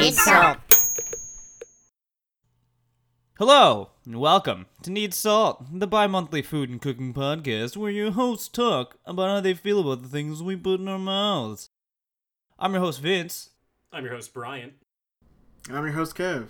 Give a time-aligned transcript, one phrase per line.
[0.00, 0.56] Need Salt.
[3.38, 8.10] Hello, and welcome to Need Salt, the bi monthly food and cooking podcast where your
[8.12, 11.68] hosts talk about how they feel about the things we put in our mouths.
[12.58, 13.50] I'm your host, Vince,
[13.92, 14.72] I'm your host, Brian.
[15.68, 16.48] And I'm your host, Kev.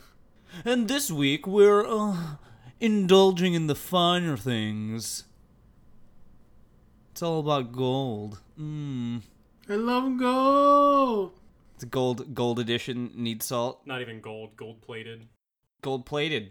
[0.64, 2.36] and this week we're uh,
[2.78, 5.24] indulging in the finer things.
[7.10, 8.38] It's all about gold.
[8.58, 9.22] Mmm.
[9.68, 11.39] I love gold.
[11.80, 13.80] It's gold gold edition Need Salt.
[13.86, 15.26] Not even gold, gold plated.
[15.80, 16.50] Gold plated.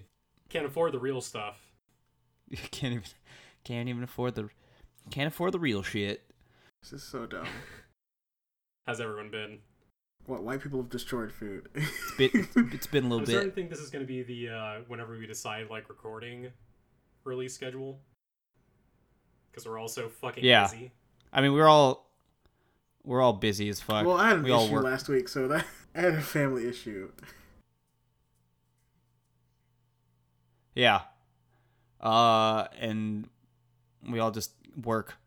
[0.50, 1.58] Can't afford the real stuff.
[2.50, 3.04] You can't even
[3.64, 4.50] can't even afford the
[5.12, 6.24] can't afford the real shit.
[6.82, 7.46] This is so dumb.
[8.88, 9.60] How's everyone been?
[10.26, 11.70] What white people have destroyed food.
[11.76, 13.56] It's been it's been a I'm little starting bit.
[13.56, 16.48] to think this is going to be the uh, whenever we decide like recording
[17.24, 18.00] release schedule
[19.52, 20.64] because we're all so fucking Yeah.
[20.64, 20.92] busy.
[21.32, 22.09] I mean, we're all
[23.04, 24.06] we're all busy as fuck.
[24.06, 24.84] well, I had an we all issue work.
[24.84, 27.12] last week, so that I had a family issue.
[30.76, 31.02] Yeah.
[32.00, 33.28] Uh, and
[34.10, 35.18] we all just work.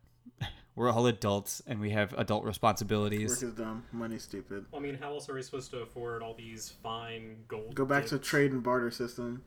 [0.75, 3.29] We're all adults, and we have adult responsibilities.
[3.29, 3.83] Work is dumb.
[3.91, 4.65] Money's stupid.
[4.71, 7.75] Well, I mean, how else are we supposed to afford all these fine gold?
[7.75, 9.43] Go back to trade and barter system.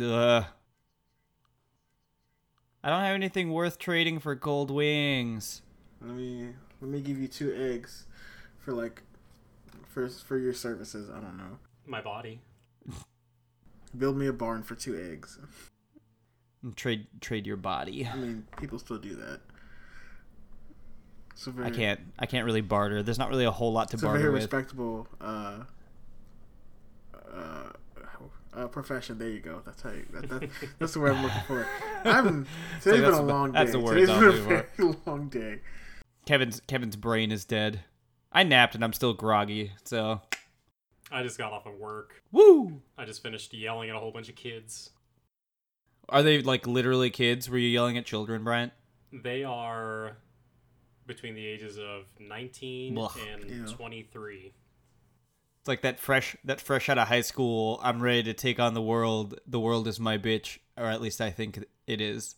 [0.00, 0.44] Ugh.
[2.82, 5.62] I don't have anything worth trading for gold wings.
[6.00, 6.48] Let me
[6.82, 8.06] let me give you two eggs
[8.58, 9.02] for like
[9.86, 11.08] for for your services.
[11.08, 11.58] I don't know.
[11.86, 12.40] my body.
[13.96, 15.38] Build me a barn for two eggs.
[16.62, 18.08] And trade trade your body.
[18.12, 19.40] I mean, people still do that.
[21.32, 22.00] It's a very, I can't.
[22.18, 23.02] I can't really barter.
[23.02, 24.16] There's not really a whole lot to barter.
[24.16, 24.42] It's a very barter with.
[24.42, 25.58] respectable uh,
[27.32, 27.72] uh,
[28.54, 29.18] uh, profession.
[29.18, 29.62] There you go.
[29.64, 29.90] That's how.
[29.90, 31.66] You, that, that, that's the word I'm looking for.
[32.04, 32.46] I'm.
[32.82, 33.58] Today's that's been a long day.
[33.58, 34.66] that's the word Today's I'm been a very
[35.06, 35.60] long day.
[36.26, 37.80] Kevin's Kevin's brain is dead.
[38.32, 39.72] I napped and I'm still groggy.
[39.84, 40.20] So
[41.10, 42.22] I just got off of work.
[42.32, 42.80] woo.
[42.96, 44.90] I just finished yelling at a whole bunch of kids.
[46.08, 47.48] Are they like literally kids?
[47.48, 48.72] Were you yelling at children, Bryant?
[49.12, 50.16] They are
[51.06, 53.18] between the ages of 19 Ugh.
[53.32, 53.66] and Ew.
[53.66, 54.52] 23.
[55.60, 57.78] It's like that fresh that fresh out of high school.
[57.82, 59.38] I'm ready to take on the world.
[59.46, 62.34] The world is my bitch, or at least I think it is.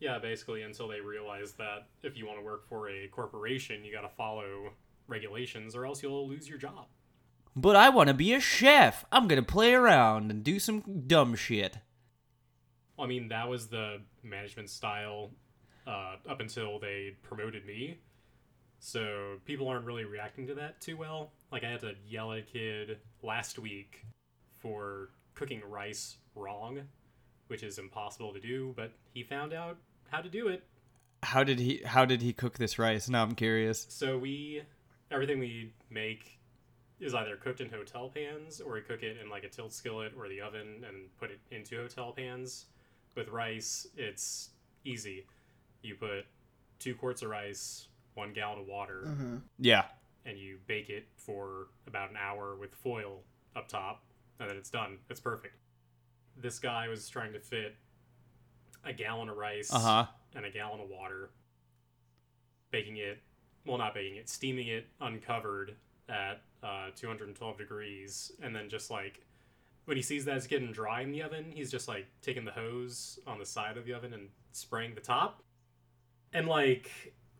[0.00, 3.92] Yeah, basically, until they realize that if you want to work for a corporation, you
[3.92, 4.70] got to follow
[5.08, 6.86] regulations or else you'll lose your job.
[7.56, 9.04] But I want to be a chef.
[9.10, 11.78] I'm gonna play around and do some dumb shit.
[12.98, 15.30] I mean, that was the management style
[15.86, 17.98] uh, up until they promoted me.
[18.78, 21.32] So people aren't really reacting to that too well.
[21.50, 24.04] Like, I had to yell at a kid last week
[24.52, 26.82] for cooking rice wrong,
[27.48, 29.78] which is impossible to do, but he found out
[30.10, 30.64] how to do it.
[31.22, 31.82] How did he?
[31.84, 33.08] How did he cook this rice?
[33.08, 33.86] Now I'm curious.
[33.88, 34.62] So we
[35.10, 36.38] everything we make
[37.00, 40.12] is either cooked in hotel pans or we cook it in like a tilt skillet
[40.18, 42.66] or the oven and put it into hotel pans.
[43.14, 44.50] With rice, it's
[44.84, 45.26] easy.
[45.82, 46.24] You put
[46.78, 49.36] two quarts of rice, one gallon of water, Mm-hmm.
[49.58, 49.84] Yeah.
[50.26, 53.22] and you bake it for about an hour with foil
[53.56, 54.02] up top,
[54.38, 54.98] and then it's done.
[55.10, 55.54] It's perfect.
[56.36, 57.74] This guy was trying to fit
[58.88, 60.06] a gallon of rice Uh huh.
[60.34, 61.30] and a gallon of water,
[62.70, 63.18] baking it,
[63.66, 65.74] well, not baking it, steaming it uncovered
[66.08, 69.24] at uh, 212 degrees, and then just like
[69.84, 72.50] when he sees that it's getting dry in the oven, he's just like taking the
[72.50, 75.42] hose on the side of the oven and spraying the top.
[76.32, 76.90] And like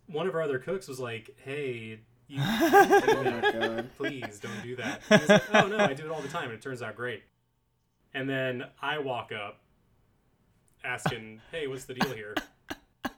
[0.06, 3.52] one of our other cooks was like, "Hey, you Oh my that.
[3.52, 3.90] god.
[3.98, 6.44] please don't do that." And he's like, "Oh no, I do it all the time,
[6.44, 7.22] and it turns out great."
[8.14, 9.60] And then I walk up,
[10.88, 12.34] asking, "Hey, what's the deal here?"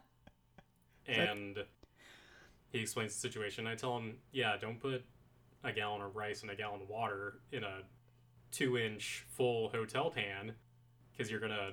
[1.06, 1.56] And
[2.70, 3.66] he explains the situation.
[3.66, 5.04] I tell him, "Yeah, don't put
[5.64, 7.82] a gallon of rice and a gallon of water in a
[8.53, 10.54] two-inch full hotel pan,
[11.12, 11.72] because you're gonna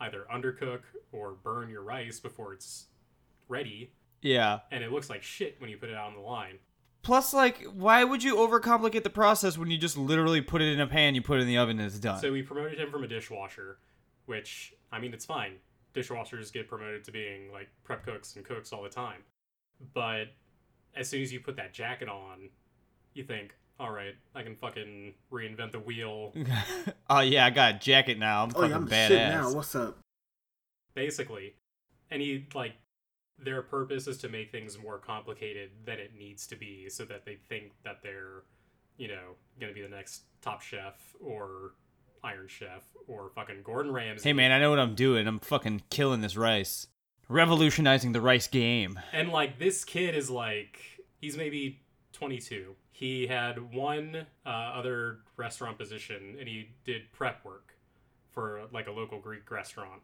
[0.00, 0.82] either undercook
[1.12, 2.86] or burn your rice before it's
[3.48, 4.60] ready, Yeah.
[4.72, 6.58] and it looks like shit when you put it out on the line."
[7.02, 10.80] Plus, like, why would you overcomplicate the process when you just literally put it in
[10.80, 12.20] a pan, you put it in the oven, and it's done?
[12.20, 13.78] So we promoted him from a dishwasher,
[14.26, 15.54] which I mean it's fine.
[15.94, 19.22] Dishwashers get promoted to being like prep cooks and cooks all the time.
[19.94, 20.26] But
[20.94, 22.50] as soon as you put that jacket on,
[23.14, 26.32] you think, all right, I can fucking reinvent the wheel.
[27.10, 28.44] oh yeah, I got a jacket now.
[28.44, 29.08] I'm Oh fucking yeah, I'm the badass.
[29.08, 29.52] shit now.
[29.52, 29.98] What's up?
[30.94, 31.54] basically.
[32.10, 32.74] any like
[33.38, 37.24] their purpose is to make things more complicated than it needs to be so that
[37.24, 38.42] they think that they're,
[38.98, 41.72] you know, gonna be the next top chef or
[42.24, 44.28] Iron Chef or fucking Gordon Ramsay.
[44.28, 45.26] Hey man, I know what I'm doing.
[45.26, 46.86] I'm fucking killing this rice.
[47.28, 48.98] Revolutionizing the rice game.
[49.12, 50.78] And like this kid is like
[51.20, 51.80] he's maybe
[52.12, 52.76] 22.
[52.92, 57.74] he had one uh, other restaurant position, and he did prep work
[58.30, 60.02] for like a local Greek restaurant.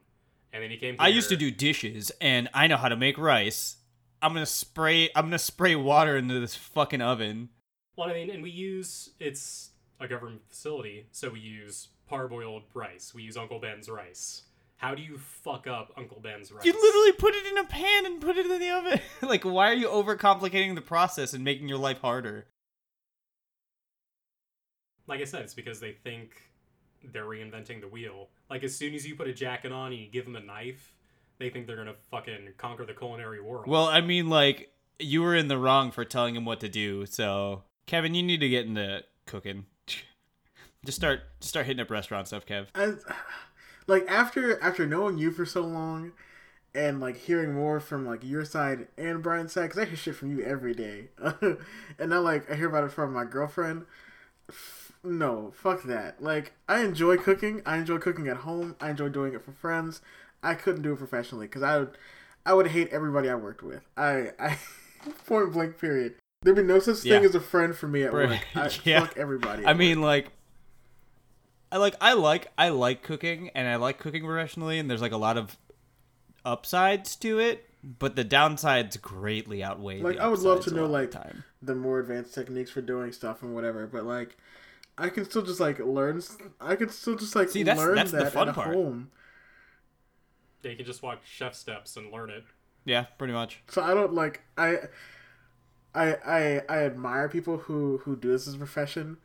[0.53, 0.97] And then he came.
[0.99, 3.77] I used to do dishes, and I know how to make rice.
[4.23, 5.11] I'm gonna spray.
[5.15, 7.51] I'm gonna spray water into this fucking oven.
[7.97, 13.13] Well, I mean, and we use it's a government facility, so we use parboiled rice.
[13.15, 14.43] We use Uncle Ben's rice.
[14.77, 16.65] How do you fuck up Uncle Ben's rice?
[16.65, 19.01] You literally put it in a pan and put it in the oven.
[19.29, 22.47] like, why are you overcomplicating the process and making your life harder?
[25.09, 26.43] like I said, it's because they think
[27.13, 28.29] they're reinventing the wheel.
[28.49, 30.95] Like as soon as you put a jacket on and you give them a knife,
[31.39, 33.67] they think they're gonna fucking conquer the culinary world.
[33.67, 37.07] Well, I mean, like, you were in the wrong for telling him what to do.
[37.07, 39.67] So, Kevin, you need to get into cooking.
[40.85, 42.67] Just start, just start hitting up restaurant stuff, Kev.
[42.75, 42.93] I,
[43.87, 46.13] like after after knowing you for so long,
[46.75, 50.15] and like hearing more from like your side and Brian's side, because I hear shit
[50.17, 53.87] from you every day, and now like I hear about it from my girlfriend.
[55.05, 56.23] No, fuck that.
[56.23, 57.63] Like I enjoy cooking.
[57.67, 58.77] I enjoy cooking at home.
[58.81, 60.01] I enjoy doing it for friends.
[60.43, 61.99] I couldn't do it professionally because I would,
[62.47, 63.83] I would hate everybody I worked with.
[63.97, 64.59] I, I,
[65.27, 65.79] point blank.
[65.79, 66.15] Period.
[66.43, 67.29] There'd be no such thing Yeah.
[67.29, 68.29] as a friend for me at Right.
[68.31, 68.41] work.
[68.55, 69.01] I, Yeah.
[69.01, 69.65] Fuck everybody.
[69.65, 70.29] I at mean, like,
[71.71, 75.13] I like, I like, I like cooking, and I like cooking professionally, and there's like
[75.13, 75.57] a lot of
[76.45, 80.01] upsides to it, but the downsides greatly outweigh.
[80.01, 81.45] Like, the I would love to know, like, the time.
[81.63, 83.87] the more advanced techniques for doing stuff and whatever.
[83.87, 84.37] But like,
[84.97, 86.23] I can still just like learn.
[86.61, 88.75] I can still just like See, that's- learn that's the fun at part.
[88.75, 89.11] home.
[90.63, 92.45] yeah, you can just watch Chef Steps and learn it.
[92.85, 93.61] yeah, pretty much.
[93.69, 94.77] So I don't like I.
[95.95, 99.17] I, I I admire people who who do this as a profession,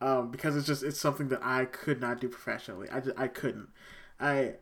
[0.00, 2.88] um, because it's just it's something that I could not do professionally.
[2.90, 3.68] I, just, I couldn't.
[4.20, 4.54] I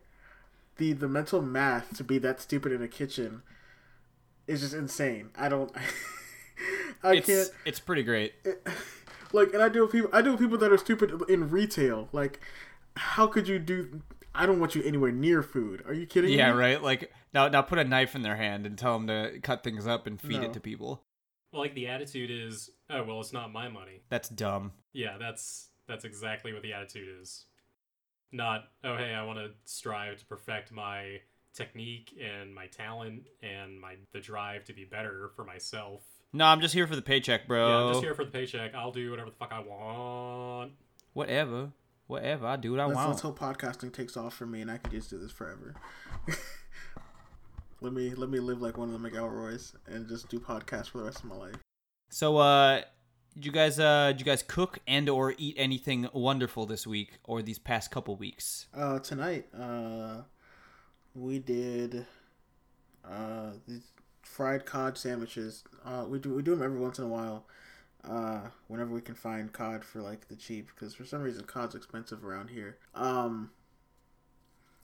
[0.77, 3.41] the the mental math to be that stupid in a kitchen
[4.47, 5.29] is just insane.
[5.37, 5.71] I don't.
[7.03, 7.49] I it's can't.
[7.65, 8.33] it's pretty great.
[9.33, 12.07] like and i deal with people i deal with people that are stupid in retail
[12.13, 12.39] like
[12.95, 14.01] how could you do
[14.33, 16.37] i don't want you anywhere near food are you kidding me?
[16.37, 16.81] Yeah, me right.
[16.81, 19.85] Like now, now put a knife in their hand and tell them to cut things
[19.85, 20.43] up and feed No.
[20.43, 21.03] it to people.
[21.51, 24.01] Well, like the attitude is, oh well, it's not my money.
[24.09, 24.71] That's dumb.
[24.97, 27.45] Yeah, that's that's exactly what the attitude is.
[28.31, 31.21] Not, oh hey, I want to strive to perfect my
[31.53, 36.01] technique and my talent and my the drive to be better for myself.
[36.33, 37.67] No, I'm just here for the paycheck, bro.
[37.67, 38.73] Yeah, I'm just here for the paycheck.
[38.73, 40.71] I'll do whatever the fuck I want.
[41.13, 41.69] Whatever,
[42.07, 42.47] whatever.
[42.47, 43.09] I do what I let's, want.
[43.09, 45.75] let's hope podcasting takes off for me and i can just do this forever
[47.81, 50.97] let me let me live like one of the mcelroys and just do podcasts for
[50.97, 51.55] the rest of my life
[52.09, 52.81] So, uh,
[53.37, 57.19] did you guys, uh, did you guys cook and or eat anything wonderful this week
[57.23, 58.65] or these past couple weeks?
[58.75, 60.21] uh tonight uh
[61.13, 62.07] we did
[63.07, 63.91] uh these
[64.23, 65.63] fried cod sandwiches.
[65.85, 67.45] Uh we do we do them every once in a while
[68.03, 71.75] uh whenever we can find cod for like the cheap because for some reason cod's
[71.75, 72.77] expensive around here.
[72.95, 73.51] Um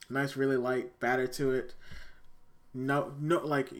[0.08, 1.74] nice really light batter to it.
[2.72, 3.70] No no like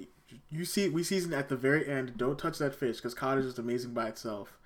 [0.51, 2.17] you see we season at the very end.
[2.17, 4.59] Don't touch that fish because cod is just amazing by itself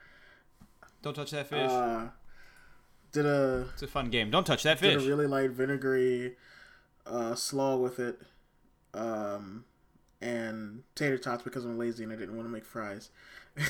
[1.02, 1.70] Don't touch that fish.
[1.70, 2.08] uh
[3.12, 4.30] did a it's a fun game.
[4.30, 5.04] Don't touch that did fish.
[5.04, 6.36] a really light vinegary
[7.06, 8.20] uh, slaw with it,
[8.92, 9.64] um,
[10.20, 13.08] and tater tots because I'm lazy and I didn't want to make fries.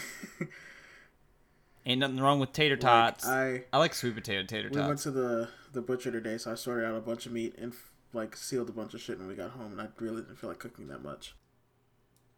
[1.87, 3.27] Ain't nothing wrong with tater Like, tots.
[3.27, 4.81] I, I like sweet potato tater tots.
[4.81, 7.55] we went to the the butcher today, so I sorted out a bunch of meat
[7.59, 7.73] and
[8.13, 10.51] like sealed a bunch of shit when we got home, and I really didn't feel
[10.51, 11.35] like cooking that much.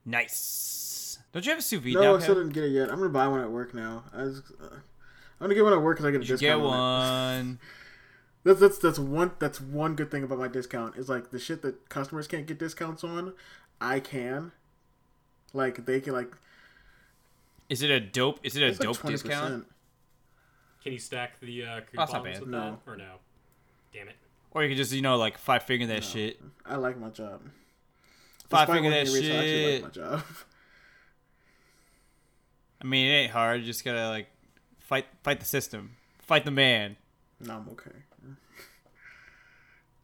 [0.04, 1.18] Nice.
[1.32, 2.90] Don't you have a sous vide No, now, I still didn't get it yet.
[2.90, 4.04] I'm gonna buy one at work now.
[4.12, 4.80] I was, uh, I'm
[5.40, 6.62] gonna get one at work because I get a You discount.
[6.62, 7.58] get on one.
[8.42, 11.60] That's that's that's one that's one good thing about my discount is like the shit
[11.60, 13.34] that customers can't get discounts on,
[13.82, 14.52] I can.
[15.52, 16.32] Like they can like
[17.68, 18.40] Is it a dope?
[18.42, 19.10] Is it a it's like dope 20%.
[19.10, 19.66] discount?
[20.82, 22.40] Can you stack the uh, that's coupons not bad.
[22.40, 22.60] with No.
[22.86, 23.12] that or no?
[23.92, 24.16] Damn it.
[24.52, 26.00] Or you can just you know like five finger that No.
[26.00, 26.40] shit.
[26.64, 27.42] I like my job.
[28.50, 29.82] Five Despite finger that in retail, I actually shit.
[29.82, 30.22] like my job.
[32.82, 33.60] I mean, it ain't hard.
[33.60, 34.26] You just gotta like
[34.80, 36.96] fight fight the system, fight the man.
[37.40, 37.90] no, I'm okay.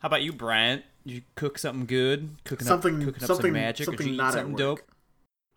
[0.00, 0.84] How about you, Bryant?
[1.04, 2.30] You cook something good?
[2.44, 4.58] Cooking Something up, cooking up something some magic, something did you not something work.
[4.58, 4.80] dope?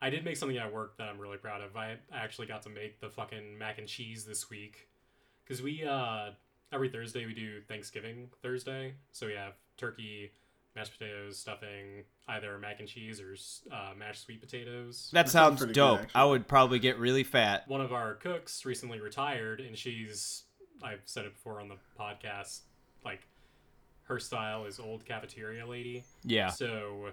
[0.01, 1.75] I did make something at work that I'm really proud of.
[1.77, 4.89] I actually got to make the fucking mac and cheese this week.
[5.43, 6.31] Because we, uh,
[6.73, 8.95] every Thursday we do Thanksgiving Thursday.
[9.11, 10.31] So we have turkey,
[10.75, 13.35] mashed potatoes, stuffing, either mac and cheese or
[13.71, 15.09] uh, mashed sweet potatoes.
[15.11, 16.07] That That sounds sounds pretty good, dope.
[16.15, 17.67] I would probably get really fat.
[17.67, 20.43] One of our cooks recently retired, and she's,
[20.81, 22.61] I've said it before on the podcast,
[23.03, 23.27] like,
[24.05, 26.03] her style is old cafeteria lady.
[26.23, 26.49] Yeah.
[26.49, 27.09] So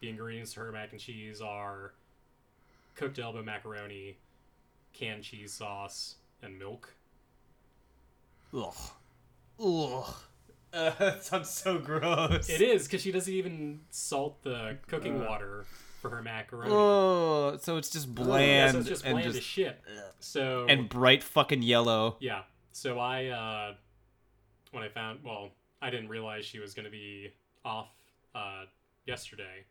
[0.00, 1.92] the ingredients to her mac and cheese are
[2.94, 4.18] cooked elbow macaroni,
[4.92, 6.94] canned cheese sauce, and milk.
[8.56, 8.74] Ugh.
[9.58, 10.14] Ugh.
[10.74, 12.48] Uh, that sounds so gross.
[12.50, 15.26] It is because she doesn't even salt the cooking Uh.
[15.28, 15.64] water
[16.00, 16.70] for her macaroni.
[16.72, 19.80] Oh, so it's just yeah, bland so it's just and bland just as shit.
[20.18, 22.16] So and bright fucking yellow.
[22.20, 23.74] yeah, so I uh,
[24.72, 25.50] when I found well,
[25.80, 27.32] I didn't realize she was gonna be
[27.64, 27.88] off
[28.34, 28.64] uh,
[29.06, 29.64] yesterday,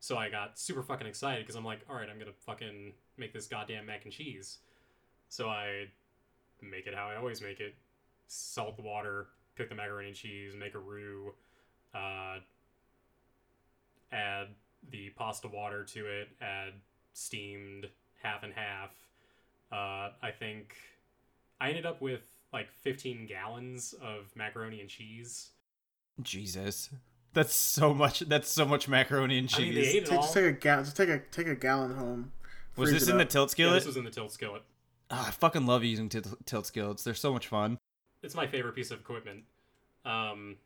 [0.00, 3.32] so I got super fucking excited because I'm like, all right, I'm gonna fucking make
[3.32, 4.58] this goddamn mac and cheese.
[5.28, 5.86] So I
[6.62, 7.74] make it how I always make it:
[8.28, 11.32] salt the water, cook the macaroni and cheese, make a roux,
[11.94, 12.38] uh,
[14.12, 14.48] add
[14.90, 16.72] the pasta water to it, add
[17.12, 17.86] steamed
[18.22, 18.90] half and half.
[19.72, 20.74] Uh, I think
[21.60, 22.20] I ended up with
[22.52, 25.50] like 15 gallons of macaroni and cheese.
[26.22, 26.90] Jesus.
[27.32, 29.84] That's so much that's so much macaroni and I mean, cheese.
[29.84, 30.22] they ate it Take, all.
[30.22, 30.84] just take a gallon.
[30.84, 32.32] Just take a take a gallon home.
[32.76, 33.28] was this it in the up.
[33.30, 33.74] tilt Yeah, skillet?
[33.74, 34.62] this was in the tilt skillet.
[35.10, 37.02] Ah, I fucking love using tilt, tilt skillets.
[37.02, 37.78] They're so much fun.
[38.24, 39.44] It's my favorite piece of equipment.
[40.04, 40.56] Um,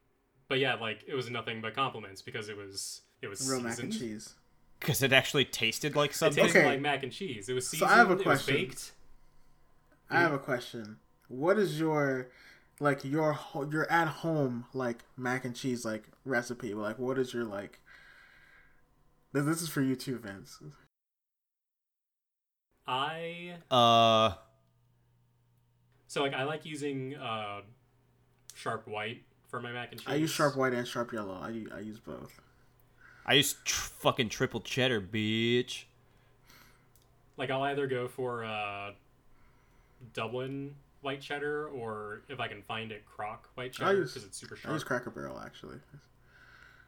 [0.49, 3.79] but yeah, like it was nothing but compliments because it was it was real mac
[3.79, 4.35] and cheese?
[4.81, 6.39] Because it actually tasted like something.
[6.39, 6.67] It tasted Okay.
[6.67, 7.49] like mac and cheese.
[7.49, 7.91] It was So seasoned.
[7.91, 8.57] I have a It was question.
[8.57, 8.93] baked.
[10.11, 10.97] I have a question.
[11.29, 12.29] What is your
[12.81, 13.39] like your
[13.71, 16.75] your at home like mac and cheese like recipe?
[16.75, 17.81] Like what is your like?
[19.33, 20.59] This, this is for you too, Vince.
[22.87, 24.33] I Uh
[26.09, 27.61] so like I like using uh,
[28.55, 30.09] sharp white for my mac and cheese.
[30.09, 31.39] I use sharp white and sharp yellow.
[31.41, 32.41] I use both.
[33.25, 35.85] I use tr- fucking triple cheddar, bitch.
[37.37, 38.91] Like I'll either go for uh,
[40.13, 44.27] Dublin white cheddar, or if I can find it, Croc white I cheddar use- because
[44.27, 44.83] it's super I use.
[44.85, 45.77] Cracker Barrel actually.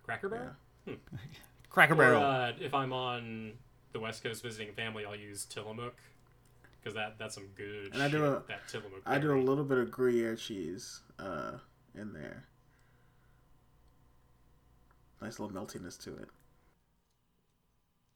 [0.05, 0.53] Cracker Barrel.
[1.71, 2.23] Cracker Or Barrel.
[2.25, 3.53] uh, if I'm on
[3.93, 5.93] the West Coast visiting family, I'll use Tillamook
[6.83, 7.93] because that that's some good.
[7.93, 9.03] And I do a- that Tillamook.
[9.07, 11.53] I do a little bit of Gruyere cheese uh,
[11.95, 12.45] in there.
[15.23, 16.29] Nice little meltiness to it.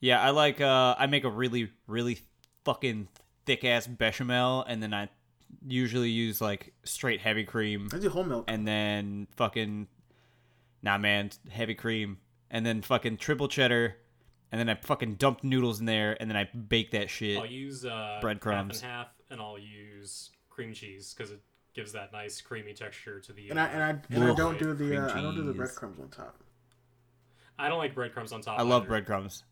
[0.00, 2.21] yeah, I like uh I make a really really
[2.64, 3.09] fucking
[3.47, 5.09] thick ass bechamel and then I
[5.66, 8.47] usually use like straight heavy cream I do whole milk.
[8.49, 9.87] and then fucking
[10.83, 12.18] nah man, heavy cream
[12.50, 13.97] and then fucking triple cheddar
[14.54, 17.37] and then I fucking dump noodles in there and then I bake that shit.
[17.37, 18.80] I'll use uh, Breadcrumbs.
[18.80, 21.40] half and half, and I'll use cream cheese because it
[21.75, 23.50] gives that nice creamy texture to the.
[23.50, 25.52] And I uh, and I and I don't do the uh, I don't do the
[25.54, 26.37] breadcrumbs on top.
[27.58, 28.61] I don't like breadcrumbs on top.
[28.61, 28.90] I love either.
[28.90, 29.42] breadcrumbs.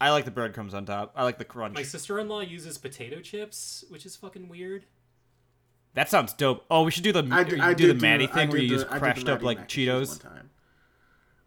[0.00, 1.12] I like the breadcrumbs on top.
[1.14, 1.74] I like the crunch.
[1.74, 4.86] My sister-in-law uses potato chips, which is fucking weird.
[5.92, 6.64] That sounds dope.
[6.70, 8.48] Oh, we should do the I, do, d- I do did the Maddie I thing
[8.48, 10.24] where did you the- use I did the crashed up like mac and cheese Cheetos.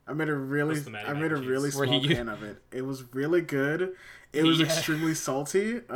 [0.10, 0.22] One time.
[0.22, 2.30] I made a really What's the Maddie I made a and really small he- pan
[2.30, 2.62] of it.
[2.72, 3.94] It was really good.
[4.34, 4.66] It was Yeah.
[4.66, 5.82] extremely salty.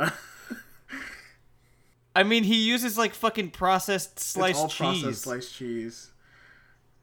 [2.16, 5.02] I mean, he uses like fucking processed sliced it's all cheese.
[5.02, 6.10] processed sliced cheese.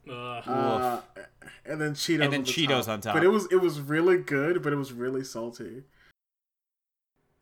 [0.09, 1.01] Uh, Uh,
[1.65, 2.23] and then Cheetos.
[2.23, 2.89] And then on the Cheetos top.
[2.89, 3.13] on top.
[3.15, 5.83] But it was it was really good, but it was really salty.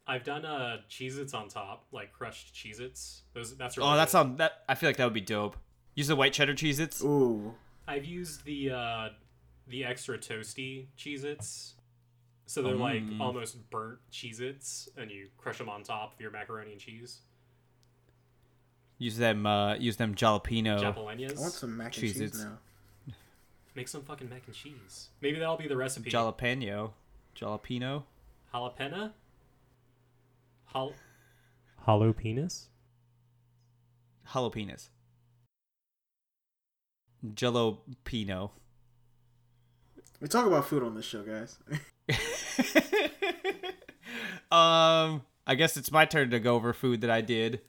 [0.08, 3.22] I've done uh Cheez-Its on top, like crushed Cheez-Its.
[3.34, 4.12] Those that's oh, really that good.
[4.12, 5.56] sound that I feel like that would be dope.
[5.96, 7.04] Use the white cheddar Cheez-Its.
[7.04, 7.54] Ooh,
[7.88, 9.10] I've used the uh
[9.70, 11.76] the extra toasty Cheez-Its.
[12.46, 13.20] So they're like Mm.
[13.22, 17.22] almost burnt Cheez-Its, and you crush them on top of your macaroni and cheese.
[18.98, 19.46] Use them.
[19.46, 20.80] Uh, use them jalapeno.
[20.80, 21.38] Jalapenos.
[21.38, 22.32] I want some mac and Cheez-Its.
[22.38, 22.58] cheese now.
[23.76, 25.10] Make some fucking mac and cheese.
[25.22, 26.10] Maybe that'll be the recipe.
[26.10, 26.92] jalapeno.
[27.36, 28.04] Jalapeno.
[28.54, 29.14] Jalapena?
[30.74, 30.94] Hal-
[31.78, 32.68] Hollow penis?
[34.30, 34.90] Jalapenos.
[37.26, 38.52] Jalapeno.
[40.20, 41.58] We talk about food on this show, guys.
[44.52, 47.62] um, I guess it's my turn to go over food that I did.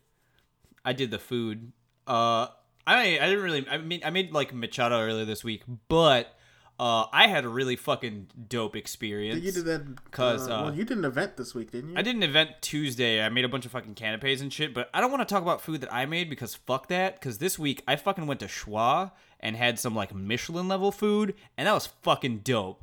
[0.84, 1.72] I did the food.
[2.06, 2.48] Uh,
[2.86, 3.68] I I didn't really.
[3.68, 6.36] I mean, I made like machado earlier this week, but
[6.80, 9.42] uh, I had a really fucking dope experience.
[9.42, 11.96] you did that 'Cause, uh, uh, well, you did an event this week, didn't you?
[11.98, 13.22] I did an event Tuesday.
[13.22, 15.42] I made a bunch of fucking canapes and shit, but I don't want to talk
[15.42, 17.20] about food that I made because fuck that.
[17.20, 21.34] Because this week I fucking went to Schwa and had some like Michelin level food,
[21.58, 22.82] and that was fucking dope.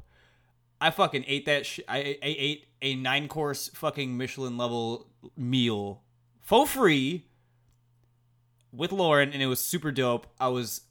[0.80, 1.66] I fucking ate that.
[1.66, 6.04] Sh- I, I ate a nine course fucking Michelin level meal
[6.40, 7.26] for free
[8.72, 10.28] with Lauren, and it was super dope.
[10.40, 10.82] I was,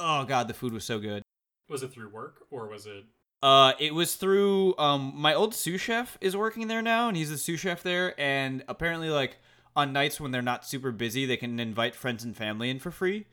[0.00, 1.22] oh god, the food was so good.
[1.68, 3.04] Was it through work or was it?
[3.42, 7.30] Uh, it was through um my old sous chef is working there now, and he's
[7.30, 8.18] the sous chef there.
[8.20, 9.38] And apparently, like
[9.74, 12.90] on nights when they're not super busy, they can invite friends and family in for
[12.90, 13.26] free.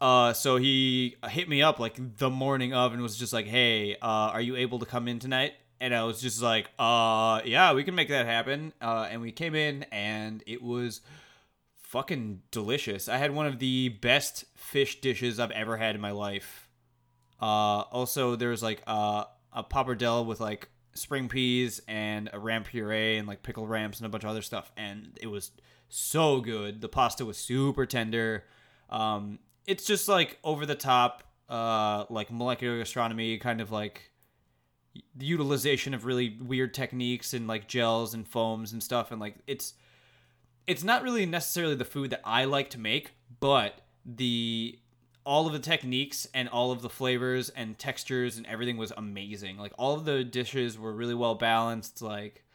[0.00, 3.94] Uh, so he hit me up like the morning of and was just like, "Hey,
[3.96, 7.72] uh, are you able to come in tonight?" and I was just like, uh, yeah,
[7.72, 8.72] we can make that happen.
[8.80, 11.00] Uh, and we came in, and it was
[11.82, 13.08] fucking delicious.
[13.08, 16.67] I had one of the best fish dishes I've ever had in my life.
[17.40, 23.16] Uh, also, there's like uh, a pappardelle with like spring peas and a ramp puree
[23.16, 25.52] and like pickle ramps and a bunch of other stuff, and it was
[25.88, 26.80] so good.
[26.80, 28.44] The pasta was super tender.
[28.90, 34.10] Um, it's just like over the top, uh, like molecular gastronomy, kind of like
[35.14, 39.36] the utilization of really weird techniques and like gels and foams and stuff, and like
[39.46, 39.74] it's
[40.66, 44.78] it's not really necessarily the food that I like to make, but the
[45.28, 49.58] all of the techniques and all of the flavors and textures and everything was amazing.
[49.58, 52.00] Like all of the dishes were really well balanced.
[52.00, 52.46] Like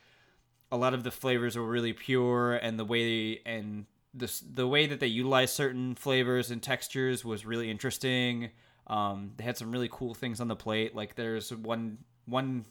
[0.72, 4.88] a lot of the flavors were really pure, and the way and the the way
[4.88, 8.50] that they utilized certain flavors and textures was really interesting.
[8.88, 10.96] Um, they had some really cool things on the plate.
[10.96, 12.66] Like there's one one,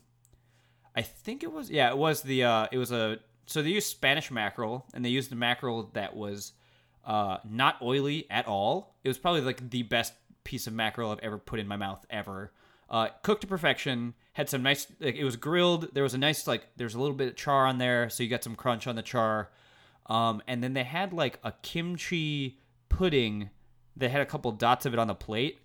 [0.96, 3.86] I think it was yeah, it was the uh, it was a so they used
[3.86, 6.54] Spanish mackerel and they used the mackerel that was
[7.04, 8.94] uh, not oily at all.
[9.04, 12.04] It was probably like the best piece of mackerel I've ever put in my mouth
[12.10, 12.52] ever.
[12.88, 14.14] Uh, cooked to perfection.
[14.34, 14.86] Had some nice.
[15.00, 15.94] Like, it was grilled.
[15.94, 16.66] There was a nice like.
[16.76, 19.02] There's a little bit of char on there, so you got some crunch on the
[19.02, 19.50] char.
[20.06, 23.50] Um, and then they had like a kimchi pudding.
[23.96, 25.58] They had a couple dots of it on the plate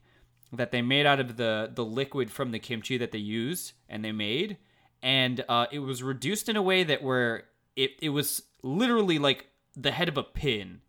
[0.54, 4.04] that they made out of the the liquid from the kimchi that they used and
[4.04, 4.58] they made,
[5.02, 7.44] and uh, it was reduced in a way that where
[7.76, 10.82] it it was literally like the head of a pin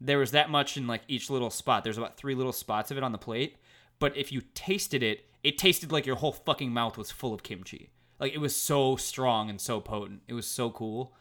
[0.00, 1.84] there was that much in like each little spot.
[1.84, 3.56] There's about three little spots of it on the plate.
[3.98, 7.42] But if you tasted it, it tasted like your whole fucking mouth was full of
[7.42, 7.90] kimchi.
[8.18, 10.22] Like it was so strong and so potent.
[10.26, 11.14] It was so cool.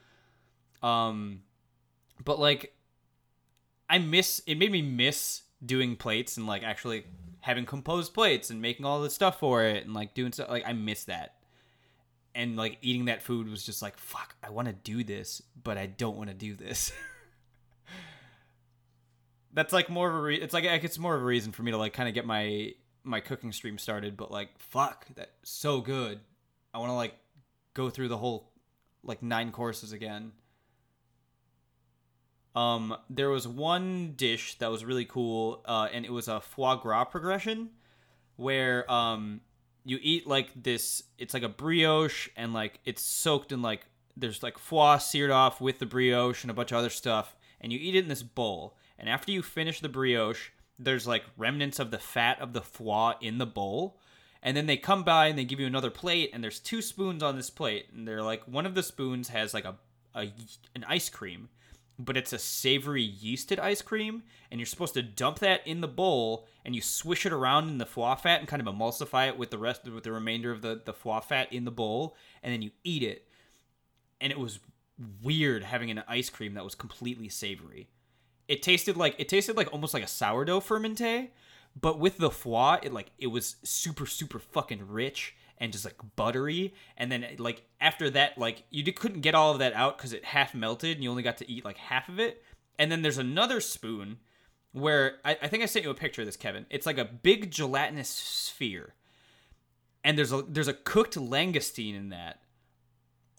[0.81, 1.41] Um
[2.23, 2.73] but like
[3.89, 7.03] I miss it made me miss doing plates and like actually
[7.41, 10.63] having composed plates and making all the stuff for it and like doing stuff like
[10.65, 11.35] I miss that.
[12.33, 15.77] And like eating that food was just like fuck, I want to do this, but
[15.77, 16.93] I don't want to do this.
[19.53, 21.71] that's like more of a re- it's like it's more of a reason for me
[21.71, 25.81] to like kind of get my my cooking stream started but like fuck that's so
[25.81, 26.19] good.
[26.73, 27.15] I want to like
[27.73, 28.51] go through the whole
[29.03, 30.33] like nine courses again.
[32.55, 36.75] Um there was one dish that was really cool uh and it was a foie
[36.75, 37.69] gras progression
[38.35, 39.41] where um
[39.85, 43.85] you eat like this it's like a brioche and like it's soaked in like
[44.17, 47.71] there's like foie seared off with the brioche and a bunch of other stuff and
[47.71, 51.79] you eat it in this bowl and after you finish the brioche, there's like remnants
[51.79, 53.99] of the fat of the foie in the bowl.
[54.41, 57.23] And then they come by and they give you another plate, and there's two spoons
[57.23, 57.87] on this plate.
[57.93, 59.75] And they're like, one of the spoons has like a,
[60.15, 60.31] a
[60.75, 61.49] an ice cream,
[61.97, 64.23] but it's a savory yeasted ice cream.
[64.49, 67.79] And you're supposed to dump that in the bowl, and you swish it around in
[67.79, 70.61] the foie fat and kind of emulsify it with the rest with the remainder of
[70.61, 72.15] the, the foie fat in the bowl.
[72.41, 73.27] And then you eat it.
[74.21, 74.59] And it was
[75.21, 77.89] weird having an ice cream that was completely savory
[78.49, 81.31] it tasted like it tasted like almost like a sourdough fermente,
[81.79, 85.95] but with the foie, it like it was super super fucking rich and just like
[86.15, 86.73] buttery.
[86.97, 90.25] And then like after that, like you couldn't get all of that out because it
[90.25, 92.43] half melted and you only got to eat like half of it.
[92.79, 94.17] And then there's another spoon
[94.71, 96.65] where I, I think I sent you a picture of this, Kevin.
[96.71, 98.95] It's like a big gelatinous sphere,
[100.03, 102.41] and there's a there's a cooked langoustine in that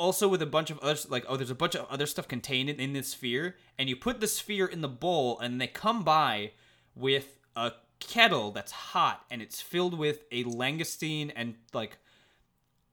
[0.01, 2.71] also with a bunch of other like oh there's a bunch of other stuff contained
[2.71, 6.03] in, in this sphere and you put the sphere in the bowl and they come
[6.03, 6.51] by
[6.95, 11.99] with a kettle that's hot and it's filled with a langoustine and like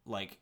[0.06, 0.38] like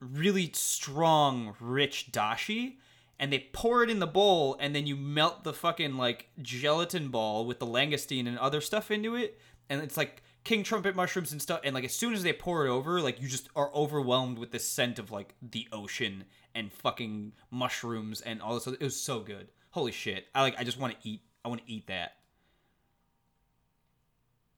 [0.00, 2.76] really strong rich dashi
[3.18, 7.08] and they pour it in the bowl and then you melt the fucking like gelatin
[7.08, 11.32] ball with the langoustine and other stuff into it and it's like king trumpet mushrooms
[11.32, 13.70] and stuff and like as soon as they pour it over like you just are
[13.74, 18.76] overwhelmed with the scent of like the ocean and fucking mushrooms and all this other.
[18.78, 19.48] it was so good.
[19.70, 20.26] Holy shit.
[20.34, 22.12] I like i just want to eat i want to eat that.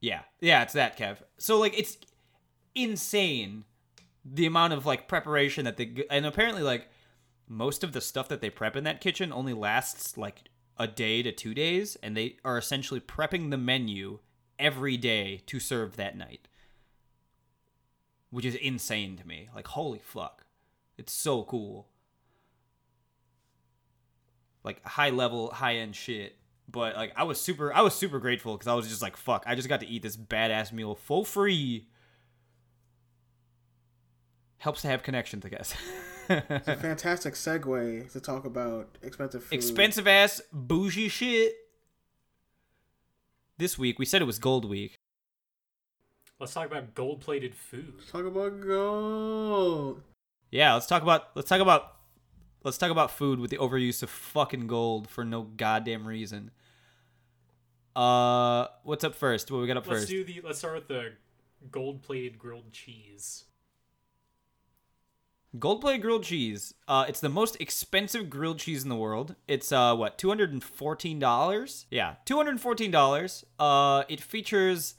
[0.00, 0.22] Yeah.
[0.40, 1.18] Yeah it's that kev.
[1.38, 1.96] So like it's
[2.74, 3.64] insane
[4.24, 6.88] the amount of like preparation that they and apparently like
[7.48, 10.42] most of the stuff that they prep in that kitchen only lasts like
[10.78, 14.18] a day to two days and they are essentially prepping the menu
[14.58, 16.48] every day to serve that night.
[18.30, 19.48] Which is insane to me.
[19.54, 20.44] Like, holy fuck.
[20.98, 21.88] It's so cool.
[24.64, 26.36] Like high level, high end shit.
[26.68, 29.44] But like I was super I was super grateful because I was just like, fuck,
[29.46, 31.86] I just got to eat this badass meal for free.
[34.58, 35.74] Helps to have connections, I guess.
[36.28, 39.54] it's a fantastic segue to talk about expensive food.
[39.54, 41.54] Expensive ass bougie shit
[43.58, 44.94] this week we said it was Gold Week.
[46.38, 47.94] Let's talk about gold-plated food.
[47.96, 50.02] Let's talk about gold.
[50.50, 51.96] Yeah, let's talk about let's talk about
[52.62, 56.50] let's talk about food with the overuse of fucking gold for no goddamn reason.
[57.94, 59.50] Uh, what's up first?
[59.50, 60.10] What we got up Let's first?
[60.10, 60.42] do the.
[60.44, 61.12] Let's start with the
[61.70, 63.45] gold-plated grilled cheese.
[65.58, 66.74] Gold plated grilled cheese.
[66.88, 69.36] Uh, it's the most expensive grilled cheese in the world.
[69.46, 71.86] It's uh what two hundred and fourteen dollars.
[71.90, 73.44] Yeah, two hundred and fourteen dollars.
[73.58, 74.94] Uh, it features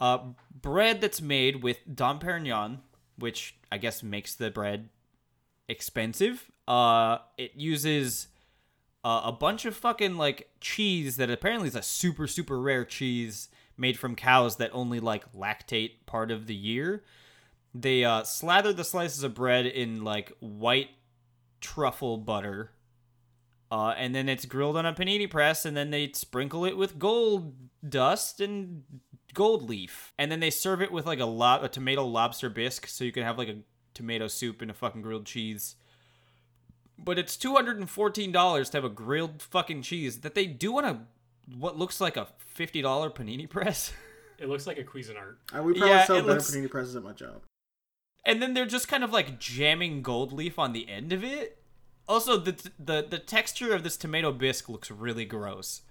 [0.00, 0.18] uh
[0.60, 2.78] bread that's made with Dom Perignon,
[3.16, 4.88] which I guess makes the bread
[5.68, 6.50] expensive.
[6.66, 8.28] Uh, it uses
[9.04, 13.48] uh, a bunch of fucking like cheese that apparently is a super super rare cheese
[13.76, 17.02] made from cows that only like lactate part of the year.
[17.74, 20.90] They uh, slather the slices of bread in like white
[21.60, 22.70] truffle butter,
[23.70, 26.98] uh, and then it's grilled on a panini press, and then they sprinkle it with
[26.98, 27.54] gold
[27.88, 28.84] dust and
[29.32, 32.86] gold leaf, and then they serve it with like a lot a tomato lobster bisque,
[32.86, 33.58] so you can have like a
[33.92, 35.74] tomato soup and a fucking grilled cheese.
[36.96, 40.46] But it's two hundred and fourteen dollars to have a grilled fucking cheese that they
[40.46, 41.06] do on a
[41.58, 43.92] what looks like a fifty dollar panini press.
[44.38, 45.36] It looks like a Cuisinart.
[45.52, 47.42] Uh, we probably Yeah, sell better looks- panini presses at my job.
[48.26, 51.58] And then they're just kind of like jamming gold leaf on the end of it.
[52.08, 55.82] Also, the the the texture of this tomato bisque looks really gross.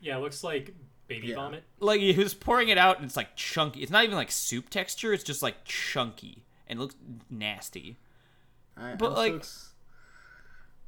[0.00, 0.74] Yeah, it looks like
[1.08, 1.36] baby Yeah.
[1.36, 1.64] vomit.
[1.80, 3.80] Like he was pouring it out, and it's like chunky.
[3.82, 5.12] It's not even like soup texture.
[5.12, 6.96] It's just like chunky and it looks
[7.30, 7.98] nasty.
[8.76, 9.68] I, But, I'm like- so,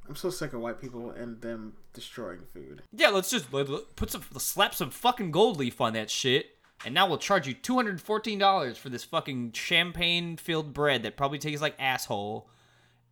[0.08, 2.82] I'm so sick of white people and them destroying food.
[2.92, 6.55] Yeah, let's just let- let- put some slap some fucking gold leaf on that shit,
[6.84, 11.02] and now we'll charge you two hundred fourteen dollars for this fucking champagne filled bread
[11.02, 12.48] that probably tastes like asshole,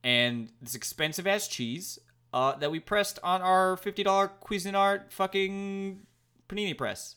[0.03, 1.99] and this expensive ass cheese
[2.33, 6.01] uh, that we pressed on our fifty dollar Cuisinart fucking
[6.49, 7.17] panini press.